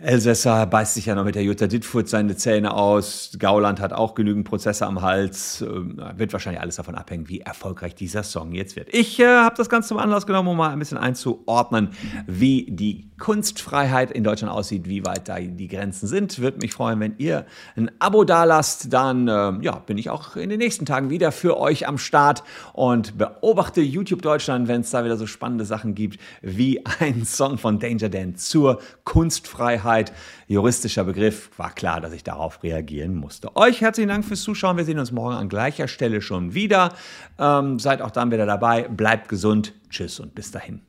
Elsässer 0.00 0.66
beißt 0.66 0.94
sich 0.94 1.06
ja 1.06 1.14
noch 1.14 1.24
mit 1.24 1.36
der 1.36 1.44
Jutta 1.44 1.68
Dittfurt 1.68 2.08
seine 2.08 2.34
Zähne 2.34 2.74
aus. 2.74 3.36
Gauland 3.38 3.80
hat 3.80 3.92
auch 3.92 4.16
genügend 4.16 4.44
Prozesse 4.44 4.86
am 4.86 5.02
Hals. 5.02 5.60
Ähm, 5.60 6.02
wird 6.16 6.32
wahrscheinlich 6.32 6.60
alles 6.60 6.76
davon 6.76 6.96
abhängen, 6.96 7.28
wie 7.28 7.40
erfolgreich 7.40 7.94
dieser 7.94 8.24
Song 8.24 8.52
jetzt 8.52 8.74
wird. 8.74 8.92
Ich 8.92 9.20
äh, 9.20 9.24
habe 9.24 9.54
das 9.56 9.68
Ganze 9.68 9.90
zum 9.90 9.98
Anlass 9.98 10.26
genommen, 10.26 10.48
um 10.48 10.56
mal 10.56 10.70
ein 10.70 10.80
bisschen 10.80 10.98
einzuordnen, 10.98 11.90
wie 12.26 12.66
die 12.68 13.12
Kunstfreiheit 13.20 14.10
in 14.10 14.24
Deutschland 14.24 14.52
aussieht, 14.52 14.88
wie 14.88 15.06
weit 15.06 15.28
da 15.28 15.38
die 15.38 15.68
Grenzen 15.68 16.08
sind. 16.08 16.40
Würde 16.40 16.58
mich 16.58 16.72
freuen, 16.72 16.98
wenn 16.98 17.14
ihr 17.18 17.46
ein 17.76 17.88
Abo 18.00 18.24
dalasst. 18.24 18.92
Dann 18.92 19.28
äh, 19.28 19.52
ja, 19.60 19.78
bin 19.86 19.96
ich 19.96 20.10
auch 20.10 20.34
in 20.34 20.50
den 20.50 20.58
nächsten 20.58 20.86
Tagen 20.86 21.10
wieder 21.10 21.30
für 21.30 21.56
euch 21.56 21.86
am 21.86 21.98
Start 21.98 22.42
und 22.72 23.16
beobachte 23.16 23.80
YouTube 23.80 24.22
Deutschland, 24.22 24.66
wenn 24.66 24.80
es 24.80 24.90
da 24.90 25.04
wieder 25.04 25.16
so 25.16 25.28
spannende 25.28 25.64
Sachen 25.64 25.94
gibt, 25.94 26.18
wie 26.42 26.84
ein 26.98 27.24
Song 27.24 27.58
von 27.58 27.78
Danger 27.78 28.08
Dan 28.08 28.34
zur 28.34 28.80
Kunstfreiheit. 29.04 29.83
Freiheit, 29.84 30.12
juristischer 30.48 31.04
Begriff, 31.04 31.50
war 31.58 31.70
klar, 31.70 32.00
dass 32.00 32.12
ich 32.12 32.24
darauf 32.24 32.62
reagieren 32.62 33.14
musste. 33.14 33.54
Euch 33.54 33.82
herzlichen 33.82 34.08
Dank 34.08 34.24
fürs 34.24 34.42
Zuschauen. 34.42 34.78
Wir 34.78 34.84
sehen 34.84 34.98
uns 34.98 35.12
morgen 35.12 35.36
an 35.36 35.50
gleicher 35.50 35.88
Stelle 35.88 36.22
schon 36.22 36.54
wieder. 36.54 36.94
Ähm, 37.38 37.78
seid 37.78 38.00
auch 38.00 38.10
dann 38.10 38.30
wieder 38.30 38.46
dabei. 38.46 38.88
Bleibt 38.88 39.28
gesund. 39.28 39.74
Tschüss 39.90 40.20
und 40.20 40.34
bis 40.34 40.50
dahin. 40.50 40.80